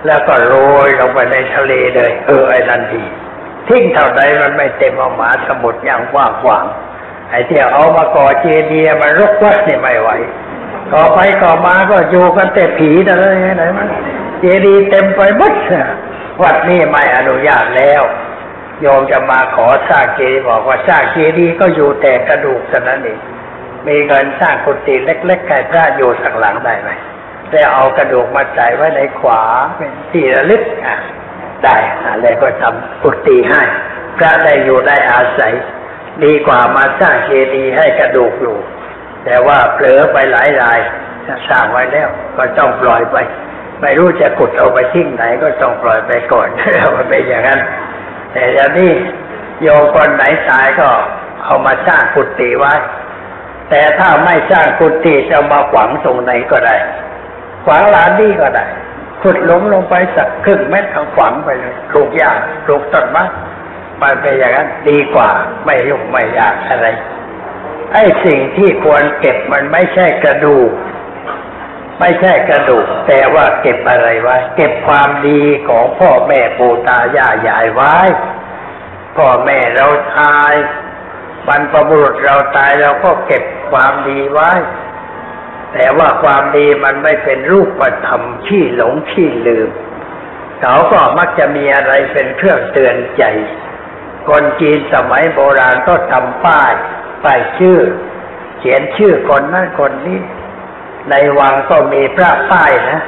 [0.06, 3.04] แล้วก็โรยลงไปในทะเลเลย เออไอ้นั่นดี
[3.68, 6.66] ทิ้งเท่าใดมันไม่เต็มออกมาสมุดอย่างกว้างขวาง
[7.30, 10.10] ไอ้ที่เอามาก่อเจดีย์มันรกวัดนี่ไม่ไหว
[10.94, 13.26] ต่อไปก่อมาก็อยู่กันแต่ผีอะไร
[13.58, 13.88] ไหนมัน
[14.40, 15.54] เจดีย์เต็มไปหมด
[16.42, 18.04] วัดนี้ไม่อนุญาตแล้ว
[18.82, 23.20] โยมจะมาขอสร้างเจดีย์บอกว่าสร้างเจดีย์ก็อยู่แต่กระดูกเท่านั้นเอง
[23.88, 26.90] มีเงินสร้างกุฏิเล็กๆไก่พระอยู่สักหลังได้ไหม
[27.50, 29.42] แต่เอากระดูกมาใส่ไว้ในขวา
[29.76, 30.98] เป็นที่ระลึกอะ
[31.66, 33.62] ได้อะไรก็ทำกุฏิให้
[34.18, 35.54] พระได้อยู่ได้อาศัย
[36.24, 38.58] ดีกว่ามาสร้างเจดีย์ให้กระดูกอยู่
[39.26, 40.80] แต่ว่าเผลอไปหลายราย
[41.50, 43.18] สร้างไว้แล้ว ก็ต้องปล่อยไป
[43.82, 46.48] ไม่รู้จะขุดเอาไปทิ้งไหนก็ต้องปล่อยไปก่อน
[46.96, 47.60] มันเป็นอย่างนั้น
[48.32, 48.92] แต่เดี๋ยวนี้
[49.62, 50.88] โยคนไหนตายก็
[51.46, 52.74] เอามาสร้างกุฏิไว้
[53.70, 56.76] แต่ถ้าไม่สร้างกุฏิจะมาขวางตรงไหนก็ได้
[57.66, 58.66] ขวางลานนี้ก็ได้
[59.28, 62.32] ขุดหล้มลงไปสักครึ่งเมตรเอาฝังไปเลยปลูกหญ้า
[62.66, 63.24] ปลูกต้นไม้
[64.00, 65.30] ไปไปอย่างนั้นดีกว่า
[65.66, 66.88] ไม่ยุ่งไม่ยากอะไร
[67.94, 70.72] ไอ้สิ่งที่ควรเก็บมันไม่ใช่กระดูก
[72.00, 77.96] ไม่ใช่กระดูก แต่ว่าเก็บอะไรไว้ เก็บความดีของพ่อแม่ปู่ตายายายไว้
[79.18, 80.54] พ่อแม่เราทาย
[81.48, 84.52] บรรพบุรุษเราตายเราก็เก็บความดีไว้
[85.78, 89.70] แต่ว่าความดีมันไม่เป็นรูปธรรมขี้หลงขี้ลืม
[90.62, 93.24] เขาก็มักจะมีอะไรเป็นเครื่องเตือนใจ
[94.28, 96.74] คนจีนสมัยโบราณก็ทำป้าย
[97.24, 97.80] ป้ายชื่อ
[98.60, 100.20] เขียนชื่อคนนั้นคนนี้
[101.10, 103.02] ในวังก็มีพระป้ายนะ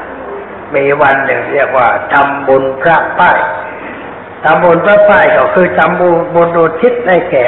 [0.75, 3.39] มีวันหนึ่งเรียกว่าทำบุญพระป้าย
[4.43, 7.45] ทำบุญพระป้ายก็คือทำบุญบุญอุทิศให้แก่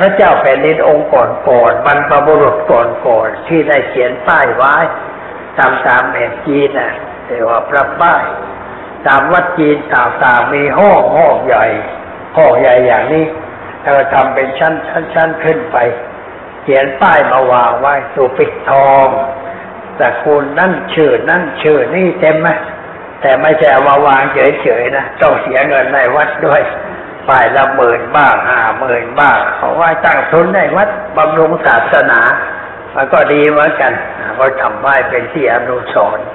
[0.00, 4.74] พระเจ้าแผ่นดินองค์ก่อนก่อนบรรพบุรุษก่อนก่อนที่ได้เขียนป้ายไว้
[5.58, 6.92] ตามตามแม่จีนนะ
[7.26, 8.24] เรียกว่าพระป้าย
[9.06, 11.66] ตามวัดจีนต่างๆมีห้องห้องใหญ่
[12.36, 13.24] ห้องใหญ่อย่างนี้
[13.82, 15.76] แล้วทำเป็นชั้นชั้นชั้นขึ้นไป
[16.62, 19.08] เขียนป้ายมาวางไว้ตัวปิดทอง
[19.96, 22.48] แต่คุณนั่นชื่อนั่นชื่อนี่เต็มไหม
[23.20, 26.60] แต่ไม่ใช่มาวางเฉยๆนะต้องเสียเงินในวัดด้วย
[27.28, 32.20] ป้ายละหมื่นบ้างห้าหมื่นบ้างเขาว่าตั้งทุนในวัดบำรุงศาสนา
[32.94, 33.92] มันก็ดีเหมือนกัน
[34.34, 36.26] เพราะทำไว้เป็นที่อนุสรณ์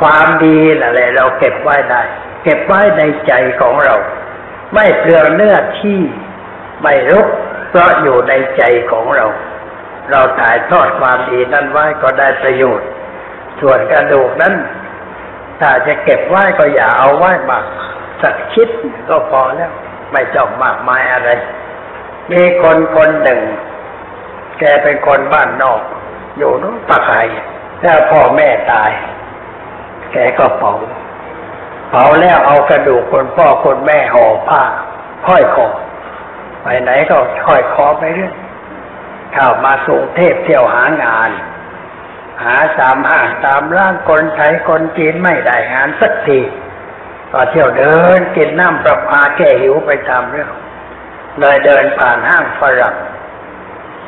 [0.00, 2.02] ความดีอะไรเราเก็บไว้ได้
[2.44, 3.94] เก็บไว้ในใจของเรา
[4.74, 6.00] ไม่เปลืองเนื้อที่
[6.82, 7.26] ไม่รุก
[7.70, 9.26] เพราะอยู่ในใจของเรา
[10.10, 12.88] เราถ่ายทอดความดีนั้นไว้ก็ได้ประโยชน์
[13.60, 14.54] ส่วนกระดูกนั้น
[15.60, 17.64] ถ้าจะเก็บไว้ก็อย่าเอาไว้มาก
[18.22, 18.68] สักชิด
[19.08, 19.72] ก็พอแล้ว
[20.12, 21.30] ไม่ต้องมากมายอะไร
[22.32, 23.40] มีคนคนหนึ่ง
[24.58, 25.80] แกเป็นคนบ้านนอก
[26.38, 27.20] อยู่นู้นปากไห่
[27.82, 28.90] แล้วพ่อแม่ตาย
[30.12, 30.72] แกก็เผา
[31.90, 34.62] เผาแล้วเอากระดูกคนพ่อคนแม่ห่อผ้า
[35.28, 35.68] ห้อยคอ
[36.62, 38.34] ไปไหนก็ห้อยคอไปเรื่อย
[39.34, 41.30] เข้ามาสูงเทพเที่ยวหางาน
[42.44, 46.38] หาตามห้างตามร้านคนไทยคนจีนไม่ได้งานสักที
[47.32, 50.50] ก็เที่ยวเดินกินน้ำประปาแก้หิวไปตามเรื่อง
[51.40, 52.94] เลยเดินผ่านห้างฝรั่ง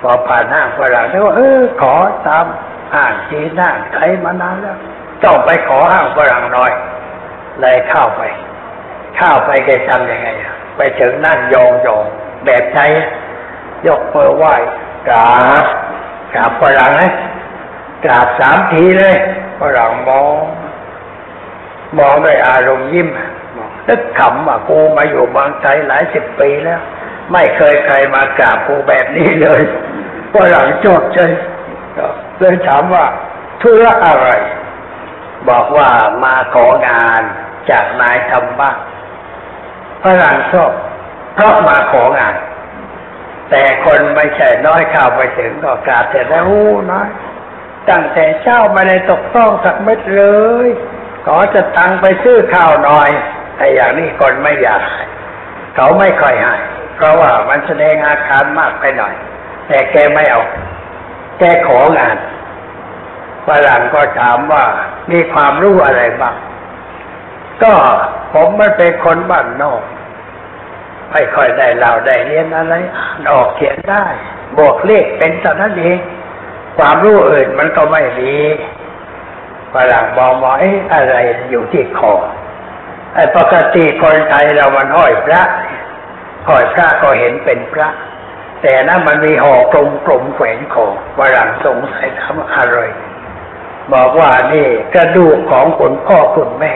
[0.01, 1.95] พอผ่านห้างฝรั่งแล้วก็เออขอ
[2.27, 2.47] ตาม
[2.95, 4.77] ห้างจีนห้างไทยมานานแล้ว
[5.25, 6.73] ต้องไปขอห้างฝรั่งหน่อย
[7.61, 8.23] เลยเข้าไป
[9.17, 10.29] เข้าไปแกทำยังไง
[10.77, 12.05] ไปถึงนั่นยองยอง
[12.45, 12.79] แบบใจ
[13.87, 14.55] ยกมือไหว้
[15.09, 15.31] กรา
[15.63, 15.65] บ
[16.35, 17.13] กราบฝรั่งนะ
[18.05, 19.15] กราบสามทีเลย
[19.61, 20.45] ฝรั่งมอง
[21.99, 23.09] มองด้วยอารมณ์ยิ้ม
[23.89, 26.81] นึกขำว่ากูมาอยู่บางไทยหลายสิบปีแล้ว
[27.33, 29.63] ไม่เคยใครมากราบกูแบบนี้เลย
[30.33, 31.19] ฝรั่งจดใจ
[32.39, 33.05] เลยถามว่า
[33.61, 34.29] ธุระอะไร
[35.49, 35.89] บอกว่า
[36.25, 37.23] มาของาน
[37.71, 38.77] จากนายทำบ้าง
[40.03, 40.73] ฝรั่งชอบ
[41.35, 42.35] เพราะมาของาน
[43.51, 47.09] แต่คนไม่ใช่น้อยข้าวไปถึงก็กราบแต่แล้วโอ้น้อย
[47.89, 50.25] ตั้งแต่เช้าไม่ได้ตกต้องสักเม็ดเล
[50.67, 50.69] ย
[51.27, 53.11] ขอจะตังไปซื้อข้าวหน่อย
[53.57, 55.03] แต่อย่างนี้คนไม่อยากให้
[55.77, 56.57] เขาไม่ค่อยให้
[56.97, 59.15] เพราะว่ามันแสดงอาการมากไปหน่อย
[59.69, 60.43] แต่แกไม่เอา
[61.39, 62.17] แกของาน
[63.47, 64.65] ฝรั่งก็ถามว่า
[65.11, 66.35] มีความรู้อะไรบ้าง
[67.63, 67.73] ก็
[68.33, 69.83] ผมมันเป็นคนบ้านนอก
[71.13, 74.05] ไม่ค่อยได้เล่าได้เรียนอะไรอ่านออกเขียนได้
[74.59, 75.99] บวกเลขเป็นเท่านั้นเอง
[76.79, 78.35] ความรู้อื่นมันก็ไม่มี
[79.75, 81.15] ฝรั่งมองมองเอ๊ะอะไร
[81.51, 82.13] อยู่ที่คอ
[83.15, 85.43] ไอ้ปกติคนไทยเรามันห้อยพระ
[86.49, 87.89] ห้อยพระก็เห็นเป็นพระ
[88.63, 90.87] แต่นั้นมันมีห่อกลมกลมๆแขวนคอ
[91.19, 92.79] ฝรั่งสงสัยทำอะไร
[93.93, 96.75] บอกว่านี่กระดูกของคุณพ่อคุณแม่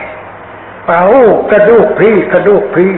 [0.86, 1.00] เปล่า
[1.52, 2.94] กระดูกพี่กระดูกพี่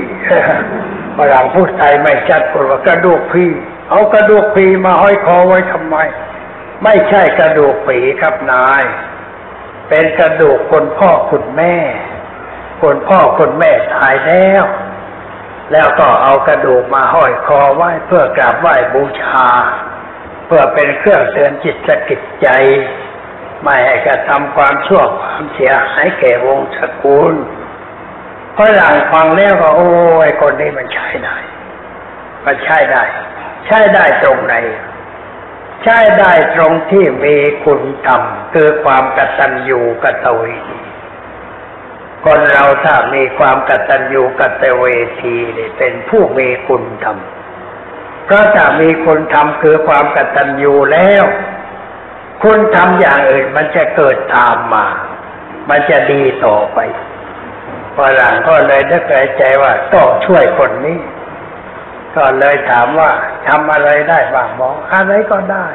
[1.19, 3.51] ฝรั่งพูดไทยไม่ชัดคนว่ากระดูกพี่
[3.91, 5.97] เอากระดูกพี่มาห้อยคอไว้ทำไม
[6.85, 8.83] ไม่ใช่กระดูกผีครับนาย
[9.89, 11.77] เป็นกระดูกคนพ่อคุณแม่
[12.83, 14.65] คนพ่อคุณแม่ตายแล้ว
[15.73, 19.49] แล้วก็เอากระดูกมาห้อยคอไหว้เพื่อกราบไหว้บูชา
[20.47, 22.49] เพื่อเป็นเครื่องเตือนจิตสะกิดใจ
[23.63, 27.35] ไม่ให้กระทำความชั่วความเสียหายแก่วงศกุล
[28.55, 29.89] เพราะหลังฟังแล้วก็โอ้
[30.27, 31.37] ยคนนี้มันใช้ได้
[32.47, 33.03] มันใช้ได้
[33.67, 34.55] ใช้ได้ตรงไหน
[35.85, 38.23] ใช้ได้ตรงที่มีคุณธรรม
[38.55, 40.81] คือความกตัญญูกตเวที
[42.25, 44.85] คนเราถ้ามีความกตัญญูกตเว
[45.23, 47.19] ทีเนี่ยเป็นผู้มีคุณธรรม
[48.25, 51.25] เพราะถ้ามีคุณธรรมคือความกตัญญูแล้ว
[52.43, 54.87] คุณทำอย่างอื่นมันจะเกิดตามมา
[55.71, 56.79] มันจะดีต่อไป
[57.97, 60.99] ฝรั่งก็เลยนึกในใจว่าต้องช่วยคนนี้
[62.17, 63.11] ก็เลยถามว่า
[63.49, 65.67] ทำอะไรได้บ้างบอกอะไรก็ได้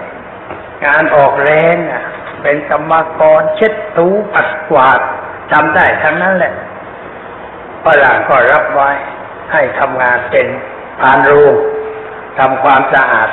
[0.86, 2.04] งานออกแรงอะ
[2.42, 5.00] เป็นกรรมกรเช็ดถูปัดกวาด
[5.52, 6.54] ทำได้ทั้งนั้นแหละ
[7.84, 8.92] ฝรั่งก็รับไว้
[9.52, 10.48] ให้ทำงานเป็น
[11.00, 11.46] พานรู
[12.40, 13.30] ทำความสะอาด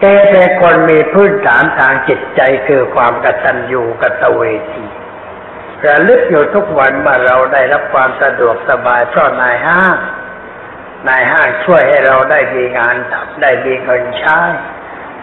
[0.00, 4.42] แกเป็นคนมีพื้นฐานทางจิตใจคือความกตัญญูกตเว
[4.74, 4.86] ที
[5.86, 9.96] ระลึกอยู่ทุกวันว่าเราได้รับความสะดวกสบายเพราะนายห้าง
[11.08, 14.38] นายห้างช่วยให้เราได้มีงานทำได้มีเงินใช้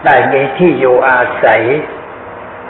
[0.04, 1.62] ได้มีที่อยู่อาศัย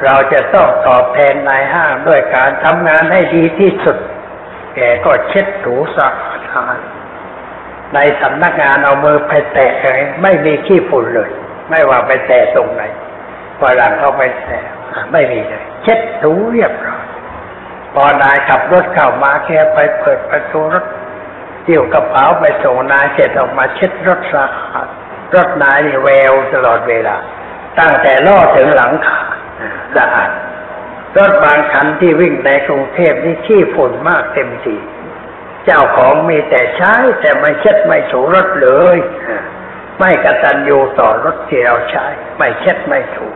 [0.05, 3.99] เราจะต้องตอบแทนนายห้างด้วยการทำงานให้ดีที่สุด
[4.75, 6.79] แกก็เช็ดถูสะอาด
[7.95, 9.73] ในสำนักงานเอามือไปแตะ
[10.23, 11.31] ไม่มีขี้ฝุ่นเลย
[11.71, 12.83] ไม่ว่าไปแตะตรงไหน
[13.61, 14.61] ฝรั่งเขาไปแตะ
[15.13, 17.05] ไม่มีเลย เช็ดถูเรียบร้อย
[17.95, 20.85] พอนายขับรถเข้ามาแกไปเปิดประตูรถ
[21.71, 24.89] เกี่ยวกระเป๋าไปส่งนายเสร็จออกมาเช็ดรถสะอาด
[25.35, 27.17] รถนายนี่แววตลอดเวลา
[27.79, 29.21] ตั้งแต่ล่อถึงหลังขา
[29.97, 30.31] สะอาด
[31.19, 34.77] รถบางคันที่วิ่งในกรุงเทพนี่ขี้ฝุ่นมากเต็มที
[35.65, 38.99] เจ้าของมีแต่ใช้แต่ไม่เช็ดไม่ถูรถเลย
[39.99, 42.07] ไม่กระตัญญูต่อรถที่เราใช้
[42.39, 43.29] ไม่เช็ดไม่ถู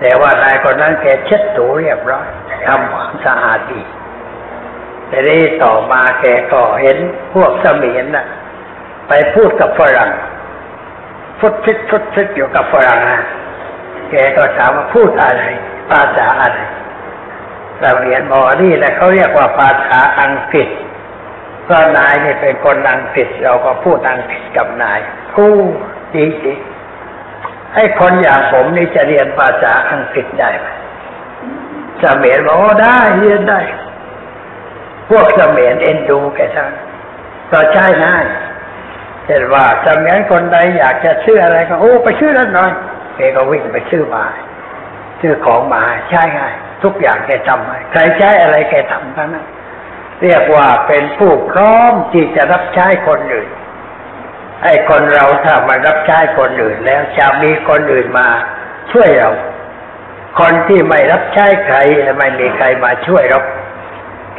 [0.00, 2.28] แต่ว่านายคนนั้นแกเช็ดถูเรียบร้อย
[2.66, 3.82] ทำความสะอาดดี
[5.10, 6.98] แต่นี้ต่อมาแกก็เห็น
[7.34, 8.26] พวกเสมียนน่ะ
[9.08, 10.10] ไปพูดกับฝรั่ง
[11.40, 13.20] ฟุดฟิดฟุดฟิดอยู่กับฝรั่งนะ
[14.10, 15.42] แกก็ถามว่าพูดอะไร
[15.90, 16.58] ภาษาอะไร
[17.78, 20.68] เสมียนบอกนี่แหละเขาเรียกว่าภาษาอังกฤษ
[21.64, 24.98] เพราะนายนี่เป็นคนอังกฤษเราก็พูดอังกฤษกับนาย
[25.34, 25.72] พูด
[26.14, 26.54] ดีดี
[27.74, 30.66] ให้คนอย่างผมนี่จะเรียนภาษาอังกฤษได้ไหม
[32.00, 33.60] เสมียนบอกได้เรียนได้
[35.10, 36.70] พวกเสมียนเอ็นดูแกทั้ง
[37.52, 38.24] ก็ใช่ง่าย
[39.24, 42.72] เช่นว่าเสมียนคนใดอยากจะชื่ออะไรก็โอ้ไปชื่อนั้นหน่อย
[43.16, 44.24] แกก็วิ่งไปชื่อมา
[45.20, 49.46] ชื่อของมาใช่ง่ายทุกอย่างแกทำให้ใครใช้อะไรแกทำทั้งนั้น
[50.22, 53.50] เรียกว่าเป็นผู้พร้อมที่จะรับใช้คนอื่น
[54.64, 58.28] ไอ้คนเราถ้ามารับใช้คนอื่นแล้วจะมีคนอื่นมา
[58.92, 59.30] ช่วยเรา
[60.40, 61.76] คนที่ไม่รับใช้ใคร
[62.18, 63.40] ไม่มีใครมาช่วยเรา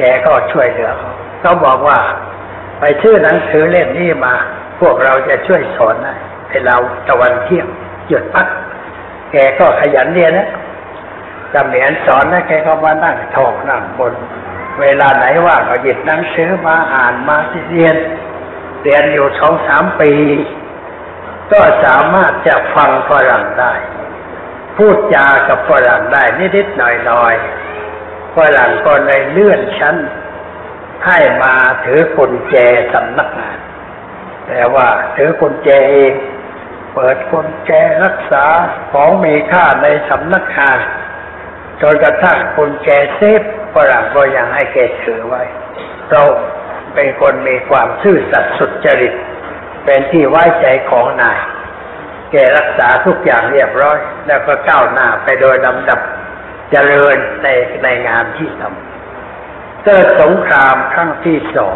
[0.02, 0.92] แกก็ช่วยเหลือ
[1.42, 2.00] เขาบอกว่า
[2.80, 4.34] ไปชื่อหนังสือเล่มนี้มา
[4.80, 6.18] พวกเราจะช่วยสอนนะ
[6.50, 6.78] ให้เรา
[7.08, 7.68] ตะวันเที่ยง
[8.08, 8.48] หยุดพัก
[9.32, 10.50] แกก็ขยันเรียนนะ
[11.54, 14.14] จำเหนียนสอนนะแกก็มานั่งท่องนั่งบน
[14.82, 17.38] เวลาไหนว่างก็หยิบหนังสือมาอ่านมา
[17.72, 17.96] เรียน
[18.84, 20.12] เรียนอยู่สองสามปี
[21.52, 23.74] ก็สามารถจะฟังฝรั่งได้
[24.78, 26.24] พูดจากับฝรั่งได้
[26.56, 27.61] นิดๆหน่อยๆ
[28.36, 29.96] ฝรั่งก็เลยเลื่อนชั้น
[31.06, 31.54] ให้มา
[31.86, 32.56] ถือกุญแจ
[32.94, 33.58] สำนักงาน
[34.48, 36.14] แต่ว่าถือกุญแจเอง
[36.94, 37.72] เปิดกุญแจ
[38.04, 38.46] รักษา
[38.92, 40.80] ของมีค่าในสำนักงาน
[41.82, 43.42] จนกระทั่งกุญแจเซฟ
[43.76, 45.44] ฝรั่งก็ยังให้แกถือไว้
[46.12, 46.22] เรา
[46.94, 49.14] เป็นคนมีความซื่อสัตย์สุจริต
[49.86, 51.40] เป็นที่ไว้ใจของนาย
[52.32, 56.00] แกรักษาทุกอย่างเรียบร้อย แล้วก็ก้าวหน้าไปโดยลำดับ
[56.72, 57.48] เจริญใน
[57.84, 61.76] ในงานที่ทำเกิดสงครามครั้งที่สอง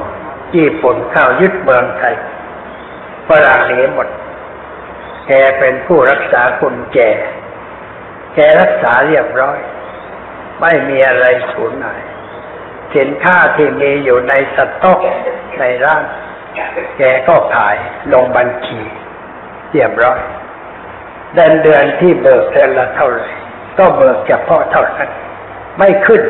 [0.55, 2.15] ญี่ปุ่นเข้ายึดเมืองไทย
[3.27, 4.07] ฝรั่งหนีหมด
[5.27, 6.99] แกเป็นผู้รักษากุญแจ
[8.35, 9.59] แกรักษาเรียบร้อย
[10.61, 12.01] ไม่มีอะไรสูญหาย
[12.95, 14.99] สินค้าที่มีอยู่ในสต็อก
[15.59, 16.03] ในร้าน
[16.97, 17.75] แกก็ขาย
[18.13, 18.81] ลงบัญชี
[19.71, 20.21] เรียบร้อย
[21.33, 23.29] เดือนเดือนที่เบิกเดือนละเท่าไหร่
[23.77, 25.09] ก็เบิกเฉพาะเท่านั้น
[25.77, 26.21] ไม่ขึ้น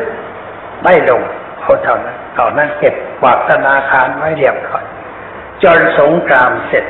[0.84, 1.22] ไม่ลง
[1.60, 4.84] เขาเท่านั้นเท่านั้นเก็บฝากธนาคารไว้เรียบร้อย
[5.62, 6.84] จนสงครามเสร็จ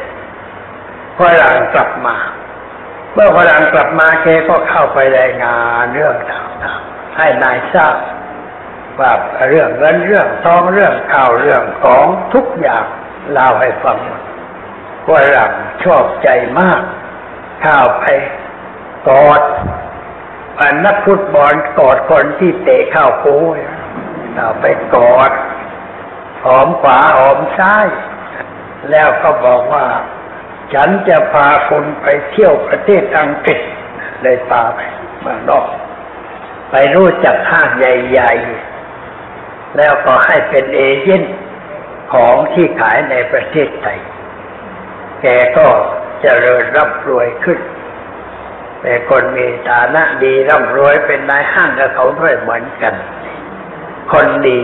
[1.19, 2.17] ฝรั่งกลับมา
[3.15, 7.97] เมื่อฝรั่งกลับมาแกก็เข้าไปรายงานเรื่องต่างๆให้นายทราบ
[9.01, 9.13] ว่า
[9.49, 12.05] เรื่องเงินเรื่องทองเรื่องข่าวเรื่องของ
[12.35, 12.85] ทุกอย่าง
[13.33, 13.99] เล่าให้ฟัง
[15.09, 15.53] ว่าหลัง
[15.85, 16.29] ชอบใจ
[16.61, 16.83] มาก
[17.65, 18.05] ข้าวไป
[19.09, 19.43] กอด
[20.73, 23.37] นนักฟุตบอลกอดคนที่เตะข้าวปู
[24.35, 25.33] เอาไปกอด
[26.45, 27.87] หอมขวาหอมซ้าย
[28.91, 29.87] แล้วก็บอกว่า
[30.75, 33.61] ฉันจะพาคุณไปเที่ยวประเทศอังกฤษ
[34.23, 34.81] เลยพาไป
[35.25, 35.67] มืองนอก
[36.71, 38.33] ไปรู้จักห้างใหญ่
[39.05, 41.25] ๆ แล้วก็ให้เป็นเอเย่น
[42.13, 43.99] ของที่ขายในประเทศไทย
[45.23, 45.27] แก
[45.57, 47.59] ก็จเจริญร่ำรวยขึ้น
[48.89, 52.95] แต่คนมีฐานะดีร่ำรวยเป็นนายห้างกับเขาด้วยเหมือนกัน
[54.13, 54.61] คนดี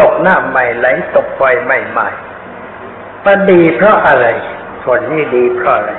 [0.00, 0.86] ตกหน้าไม่ไหล
[1.16, 2.08] ตกไฟไม่ไหม้
[3.24, 4.26] มันดีเพราะอะไร
[4.86, 5.92] คนนี้ดีเพราะอะไร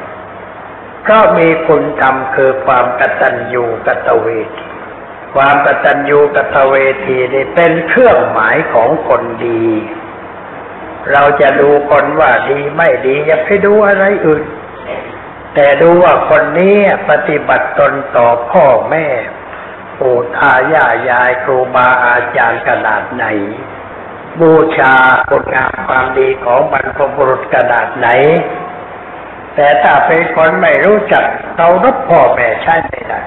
[1.03, 4.27] เพราะมีคุณธรรมคือความกตัญญูกตเว
[4.57, 4.65] ที
[5.35, 9.65] ความกตัญญูกตเวทีนี่เป็นเครื่องหมายของคนดี
[11.11, 14.43] เราจะดูคนว่าดีไม่ดีอย่าไปดูอะไรอื่น
[15.59, 16.77] แต่ดูว่าคนนี้
[17.09, 19.07] ปฏิบัติตนต่อพ่อแม่
[19.99, 23.25] ปู่ตายายยายครูบาอาจารย์ขนาดไหน
[24.39, 24.93] บูชา
[25.29, 28.07] คุณงามความดีของบรรพบุรุษขนาดไหน
[29.55, 31.23] แต่ถ้าเป็นคนไม่รู้จัก
[31.55, 33.19] เรารบพ่อแม่ใช่ไม่ได้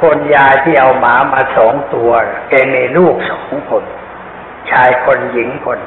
[0.00, 2.10] คนยายที่เอาหมามาสองตัว
[2.48, 3.84] แกมีลูกสองคน
[4.70, 5.80] ชายคนหญิงคน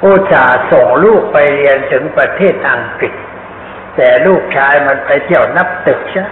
[0.00, 3.14] ผู้จ่าส่งลูกไปเรียนถึงประเทศอังกฤษ
[4.02, 6.24] แต่ลูกชายมันไปเที่ยวนับตึกใช่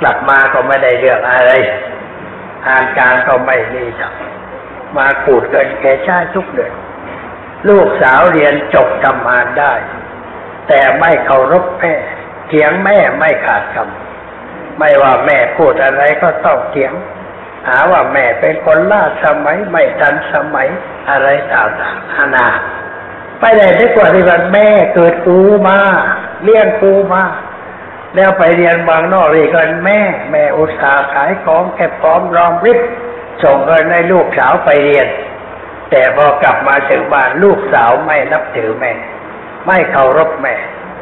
[0.00, 1.52] กลับมาก็ไม่ได้เรื่องอะไร
[2.66, 6.72] งานการก็ไม่มีทำมาขูดเกินแก่ชาทุกเดือน
[7.68, 9.72] ลูกสาวเรียนจบทำงานได้
[10.68, 11.94] แต่ไม่เคารพแม่
[12.48, 16.92] เถียงแม่ไม่ขาดคำไม่ว่าแม่พูดอะไรก็ต้องเถียง
[17.68, 20.68] หาว่าแม่เป็นคนล่าสมัยไม่ทันสมัย
[21.10, 22.48] อะไรต่างๆนานา
[23.40, 25.38] ไปได้ได้กว่าที่ว่าแม่เกิดกู
[25.68, 25.80] มา
[26.42, 27.24] เลี้ยงกูมา
[28.14, 32.78] แล้วไปเรียนบางนอกเรียนแม่ แม่อุตสาห์ขายของแค่พร้อมรอมริบ
[33.42, 35.06] ส่งเงินให้ลูกสาวไปเรียน
[35.90, 38.92] แต่พอกลับมาถึงบ้านลูกสาวไม่นับถือแม่
[39.66, 40.54] ไม่เคารพแม่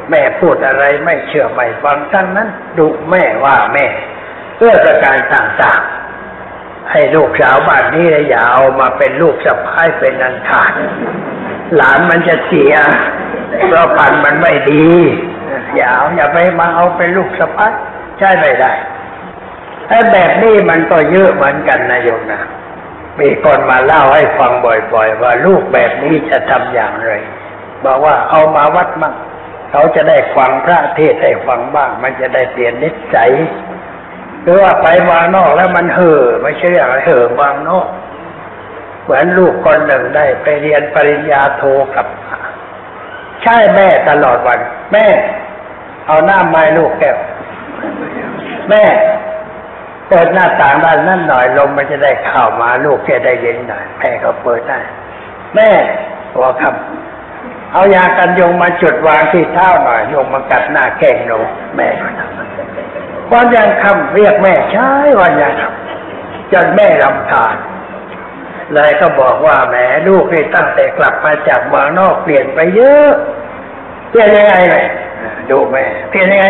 [0.09, 3.85] แม่พูดอะไรไม่เชื่อไม่ฟังทั้งนั้นดุแม่ว่าแม่
[4.57, 10.73] เพื่อประการต่างๆ ให้ลูกสาวบ้านนี้เลยอย่าเอามาเป็นลูกสะพ้ายเป็นอันขาด
[11.75, 12.73] หลานมันจะเสีย
[13.67, 14.87] เพราะพันมันไม่ดี
[15.75, 17.73] อย่าเอาอย่าไปมาเอาเป็นลูกสะพ้าย
[18.19, 18.71] ใช่ไม่ได้
[19.87, 22.41] ไอ้แบบนี้มันก็เยอะเหมือนกันนะโยมนะ
[23.19, 24.51] มีคนมาเล่าให้ฟัง
[24.93, 27.13] บ่อย ๆ ว่าลูกแบบนี้จะทำอย่างไร
[27.85, 29.13] บอกว่าเอามาวัดมั่ง
[29.71, 33.31] เขาจะได้ฟังพระเทศให้ฟังบ้าง มันจะได้เปลี่ยนนิสัย
[34.43, 37.87] หรือว่าไปวางนอกแล้วมันเห่อไม่ใช่อย่างไรเห่อวางนอก
[39.03, 41.63] เหมือนลูกคนหนึ่งได้ไปเรียนปริญญาโท
[41.95, 42.05] กับ
[43.45, 44.59] ใช่แม่ตลอดวัน
[44.93, 45.05] แม่
[46.07, 47.17] เอาหน้าไม้ลูกแก้ว
[48.69, 48.83] แม่
[50.09, 54.79] เปิดหน้าต่างด้านนั่นหน่อยลมมันจะได้เข้ามาลูกจะได้เย็นหน่อยแม่ก็เปิดได้
[55.55, 55.69] แม่
[56.33, 61.39] หัวคำเอายากันยงมาจุดวางที่เท้าหน่อยยงมากัดหน้าแข้งหนู
[61.75, 64.89] แม่ก็ทำวันยังคำเรียกแม่ใช่
[65.19, 67.55] วันยังคำจนแม่รำคาญ
[68.73, 69.75] เลยก็บอกว่าแหม
[70.07, 73.11] ลูกนี่ตั้งแต่กลับมาจากเมืองนอกเปลี่ยนไปเยอะ
[74.09, 74.85] เปลี่ยนยังไงเลย
[75.49, 76.47] ดูแม่เปลี่ยนยังไง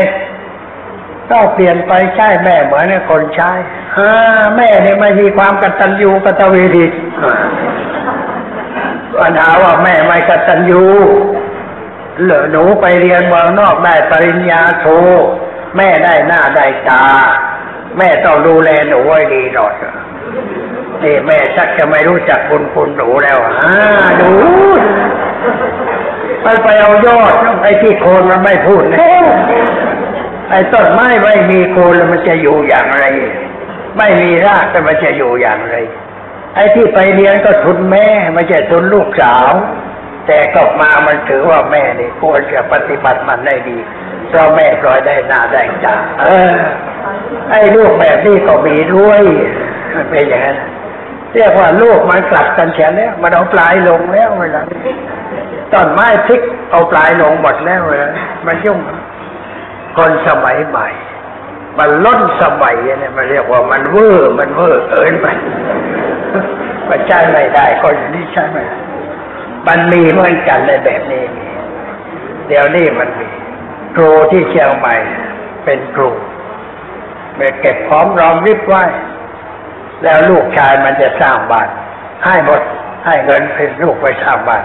[1.32, 3.52] ต้องเปลี่ยนไปใช่แม่เหมือนคนใช้
[3.98, 4.12] ฮ่า
[4.56, 6.86] แม่เนี่ยไม่มีความกตัญญูกตเวที
[9.20, 10.84] ปัญหาว่าแม่ไม่กตัญญู
[12.24, 14.86] เหลือหนูไปเรียนเมืองนอกได้ปริญญาโท
[15.78, 17.06] แม่ได้หน้าได้ตา
[17.98, 19.74] แม่ต้องดูแลหนูไว้ดีหน่อย
[21.04, 23.72] นี่แม่ชักจะไม่รู้จักบุญคุณหนูแล้วอ่า
[24.20, 24.32] ดู
[26.46, 27.34] มันไปเอายอด
[27.64, 29.00] ไอ้ที่โคนมันไม่พูดนะ
[30.50, 33.04] ไอ้ต้นไม้ไม่มีโคนแล้วมันจะอยู่อย่างไร
[33.98, 35.76] ไม่มีรากแต่มันจะอยู่อย่างไร
[36.56, 39.52] ไอ้ที่ไปเรียนก็ทุนแม่ไม่ใช่ทุนลูกสาว
[40.28, 43.78] แต่ก็มามันถือว่าแม่นี่ควรจะปฏิบัติมันได้ดี
[44.30, 46.56] เพราะแม่ปล่อยได้หน้าได้ตาเออ
[47.52, 49.22] ไอ้ลูกแบบนี้ก็มีด้วย
[49.96, 50.58] มันเป็นอย่างนั้น
[51.36, 54.62] เรียกว่าลูกมันกลับกันเฉียแล้วมันเอาปลายลงแล้วเวลา
[55.72, 58.04] ต้นไม้พลิกเอาปลายลงหมดแล้วเลย
[58.46, 58.80] มันยุ่ง
[59.98, 60.88] คนสมัยใหม่
[61.78, 65.28] มันล้นสมัยเนี่ยมันเรียกว่ามันเวอร์มันเวอร์เกินไป
[66.90, 68.78] มันใช้ไม่ได้คนอย่างนี้ใช้ไม่ได้
[69.68, 71.48] มันมีเหมือนกันในแบบนี้มี
[72.48, 73.28] เดี๋ยวนี้มันมี
[73.96, 74.96] ครูที่เชียงใหม่
[75.64, 76.10] เป็นครู
[77.36, 78.84] ไปเก็บพร้อมรอมริบไว้
[80.04, 81.68] แล้วลูกชายมันจะสร้างบ้าน
[82.26, 82.62] ให้หมด
[83.06, 84.64] ให้เงินเป็นลูกไปสร้างบ้าน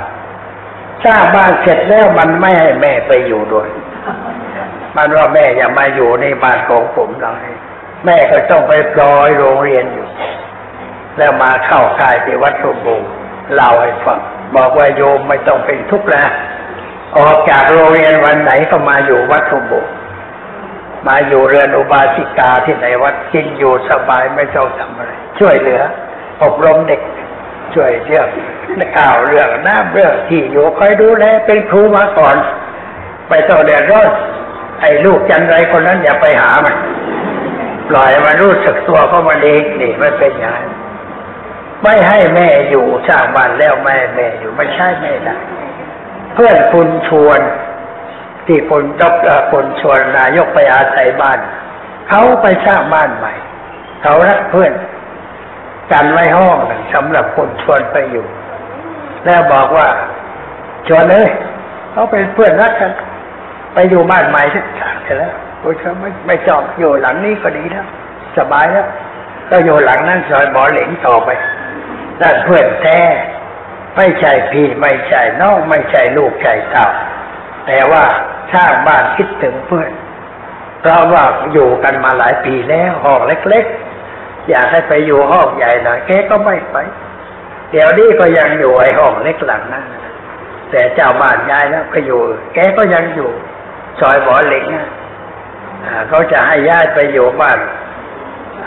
[1.04, 3.68] สร้างบ้านเสร็จแล้วมันไม่ให้แม่ไปอยู่ด้วย
[4.96, 7.56] มันว่าแม่อย่ามาอยู่ในบ้านของผมเราเลย
[8.04, 10.06] แม่ก็ต้องไปปลอยโรงเรียนอยู่
[11.18, 13.08] แล้วมาเข้ากายที่วัดสมบูรณ์
[13.54, 14.20] เล่าให้ฟัง
[14.56, 16.24] บอกว่าโยมไม่ต้องเป็นทุกข์นะ
[17.18, 19.92] ออกจากโรงเรียนวันไหนก็มาอยู่วัดสมบูรณ์
[21.06, 25.80] มาอยู่เรือนอุบาสิกาที่ไหนวัดกินอยู่สบายไม่ต้องทำอะไร ช่วยเหลือ
[26.42, 27.00] อบรมเด็ก
[27.74, 28.28] ช่วยเรื่อง
[28.96, 32.36] ข่าวเรื่องน้ำเรื่องที่อยู่คอยดูแลเป็นครูมาก่อน
[33.28, 34.10] ไปต้องเดือดร้อน
[34.80, 36.76] ไอ้ลูกจันไรคนนั้นอย่าไปหามัน
[37.88, 40.68] ปล่อยมันรู้สึกตัวก็มันเองนี่มันเป็นอย่างนั้น
[41.82, 45.36] ไม่ให้แม่อยู่สร้างบ้านแล้วแม่แม่อยู่ไม่ใช่ไม่ได้
[46.34, 47.40] เพื่อนคุณชวน
[48.50, 49.14] ที่คนดอก
[49.52, 51.38] คนชวนนายกไปอาศัยบ้าน
[52.08, 53.32] เขาไปสร้างบ้านใหม่
[54.02, 54.72] เขารักเพื่อน
[55.92, 58.26] กันไว้ห้องหนึ่งสำหรับคนชวนไปอยู่
[59.24, 59.88] แล้วบอกว่า
[60.88, 61.28] ชวนเลย
[61.92, 62.92] เขาเป็นเพื่อนรักกัน
[63.74, 67.86] ไปอยู่บ้านใหม่สักฉากเสร็จแล้วโอ้ยเขาไม่ไม่ชอบอยู่หลังนี้ก็ดีแล้ว
[68.38, 68.86] สบายแล้ว
[69.50, 71.30] ก็อยู่หลังนั้นซอยหมอเหลงต่อไป
[72.20, 73.00] นั่นเพื่อนแท้
[73.96, 76.86] ไม่ใช่พี่ไม่ใช่น้องไม่ใช่ลูกใช่เต่า
[77.66, 78.04] แต่ว่า
[78.54, 79.90] สร้างบ้านคิดถึงเพื่อน
[80.80, 83.64] เพราะว่าอยู่กันมาหลายปีแล้วห้องเล็ก
[84.06, 86.76] ๆ อยากให้ไปอยู่ห้องใหญ่หน่อยแกก็ไม่ไป
[87.70, 89.84] เดี๋ยวนี้ก็ยังอยู่ไอ้ห้องเล็กหลังนั้น
[90.70, 92.20] แต่เจ้าบ้านย้ายแล้วก็อยู่
[92.54, 93.30] แกก็ยังอยู่
[94.00, 94.86] ซอยหมอเหล็กนะ
[96.08, 97.58] เขาจะให้ย้ายไปอยู่บ้าน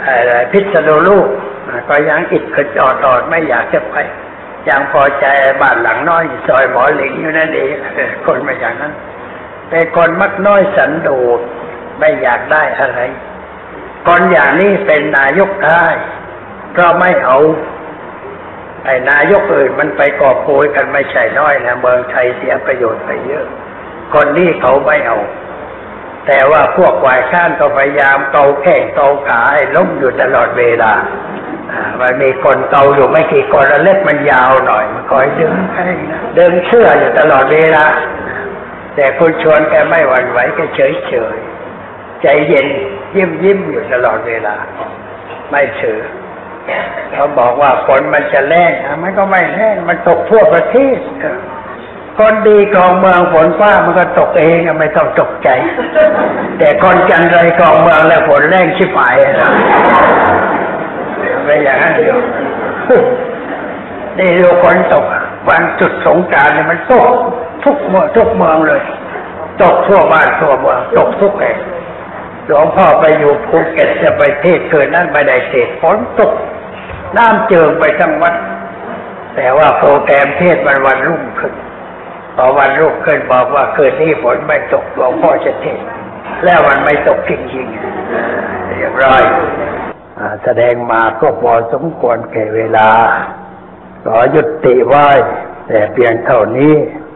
[0.06, 1.28] อะไรพิษณุโลก
[1.90, 3.96] ก็ยังอิดกระจอดอดไม่อยากจะไป
[4.70, 5.26] ยังพอใจ
[5.62, 7.74] บ้านหลังน้อยซอยหมอเหล็กอยู่นั่นเอง
[8.26, 8.94] คนไม่อย่างนั้น
[9.74, 11.40] เป็นคนมักน้อยสันโดษ
[12.00, 13.00] ไม่อยากได้อะไร
[14.08, 15.86] คนอย่างนี้เป็นนายกได้
[16.72, 17.38] เพราะไม่เอา
[18.86, 23.46] ไอ้นายกอื่นมันไปกอบโกยกันไม่ใช่น้อยนะเมืองไทยเสียประโยชน์ไปเยอะ
[24.14, 25.18] คนนี้เขาไม่เอา
[26.28, 30.94] แต่ว่าพวกวายข้านก็พยายามเกาแข้งเกาขาให้ล้มอยู่ตลอดเวลา
[31.72, 37.86] อ่ามันมีคนเกาอยู่ไม่กี่คนแล้วเล็บมันยาวหน่อย มันคอยดึงให้นะดึงเชื่ออยู่ตลอดเวลา
[38.96, 41.38] แต่คุณชวนแกไม่หวั่นไหวแกเฉยเฉย
[42.22, 42.68] ใจเย็น
[43.16, 44.56] ยิ้มยิ้มอยู่ตลอดเวลา
[45.50, 46.02] ไม่เฉย
[47.14, 48.72] เขาบอกว่าฝนมันจะแรง
[49.04, 50.98] มันก็ไม่แรงมันตกทั่วประเทศ
[52.18, 55.50] คนดีกองเมืองฝนฟ้ามันก็ตกเองไม่ต้องตกใจ
[56.58, 59.16] แต่คนจันไรกองเมืองแล้วฝนแรงชิบหาย
[61.46, 62.18] ไม่อย่างนั้นเดียว
[64.18, 65.06] นี่ดูคนตก
[65.50, 67.16] วันจุดสงการเนี่ยมันตก
[67.64, 68.82] ทุกเมืองทุกเมืองเลย
[69.62, 71.58] ตกทั่วบ้านทั่วเมืองตกทุกแห่ง
[72.48, 76.32] หลวงพ่อไปอยู่ภูเก็ตจะไปเทศเกินนั้นไม่ได้เทศน์ฝนตก
[77.18, 78.36] น้ำเจิงไปทั้งวัด
[79.36, 81.54] แต่ว่าโปรแกรมเทศน์มันวันรุ่งขึ้น
[82.36, 85.80] พอวันรุ่งขึ้นบอกว่าคืนนี้ฝนไม่ตกหลวงพ่อจะเทศ
[86.46, 89.24] แล้วมันไม่ตกจริงๆเรียบร้อย
[90.18, 92.90] อแสดงมาก็พอสมควรแก่เวลา
[94.06, 95.08] ขอยุติไว้
[95.68, 96.74] แต่เพียงเท่านี้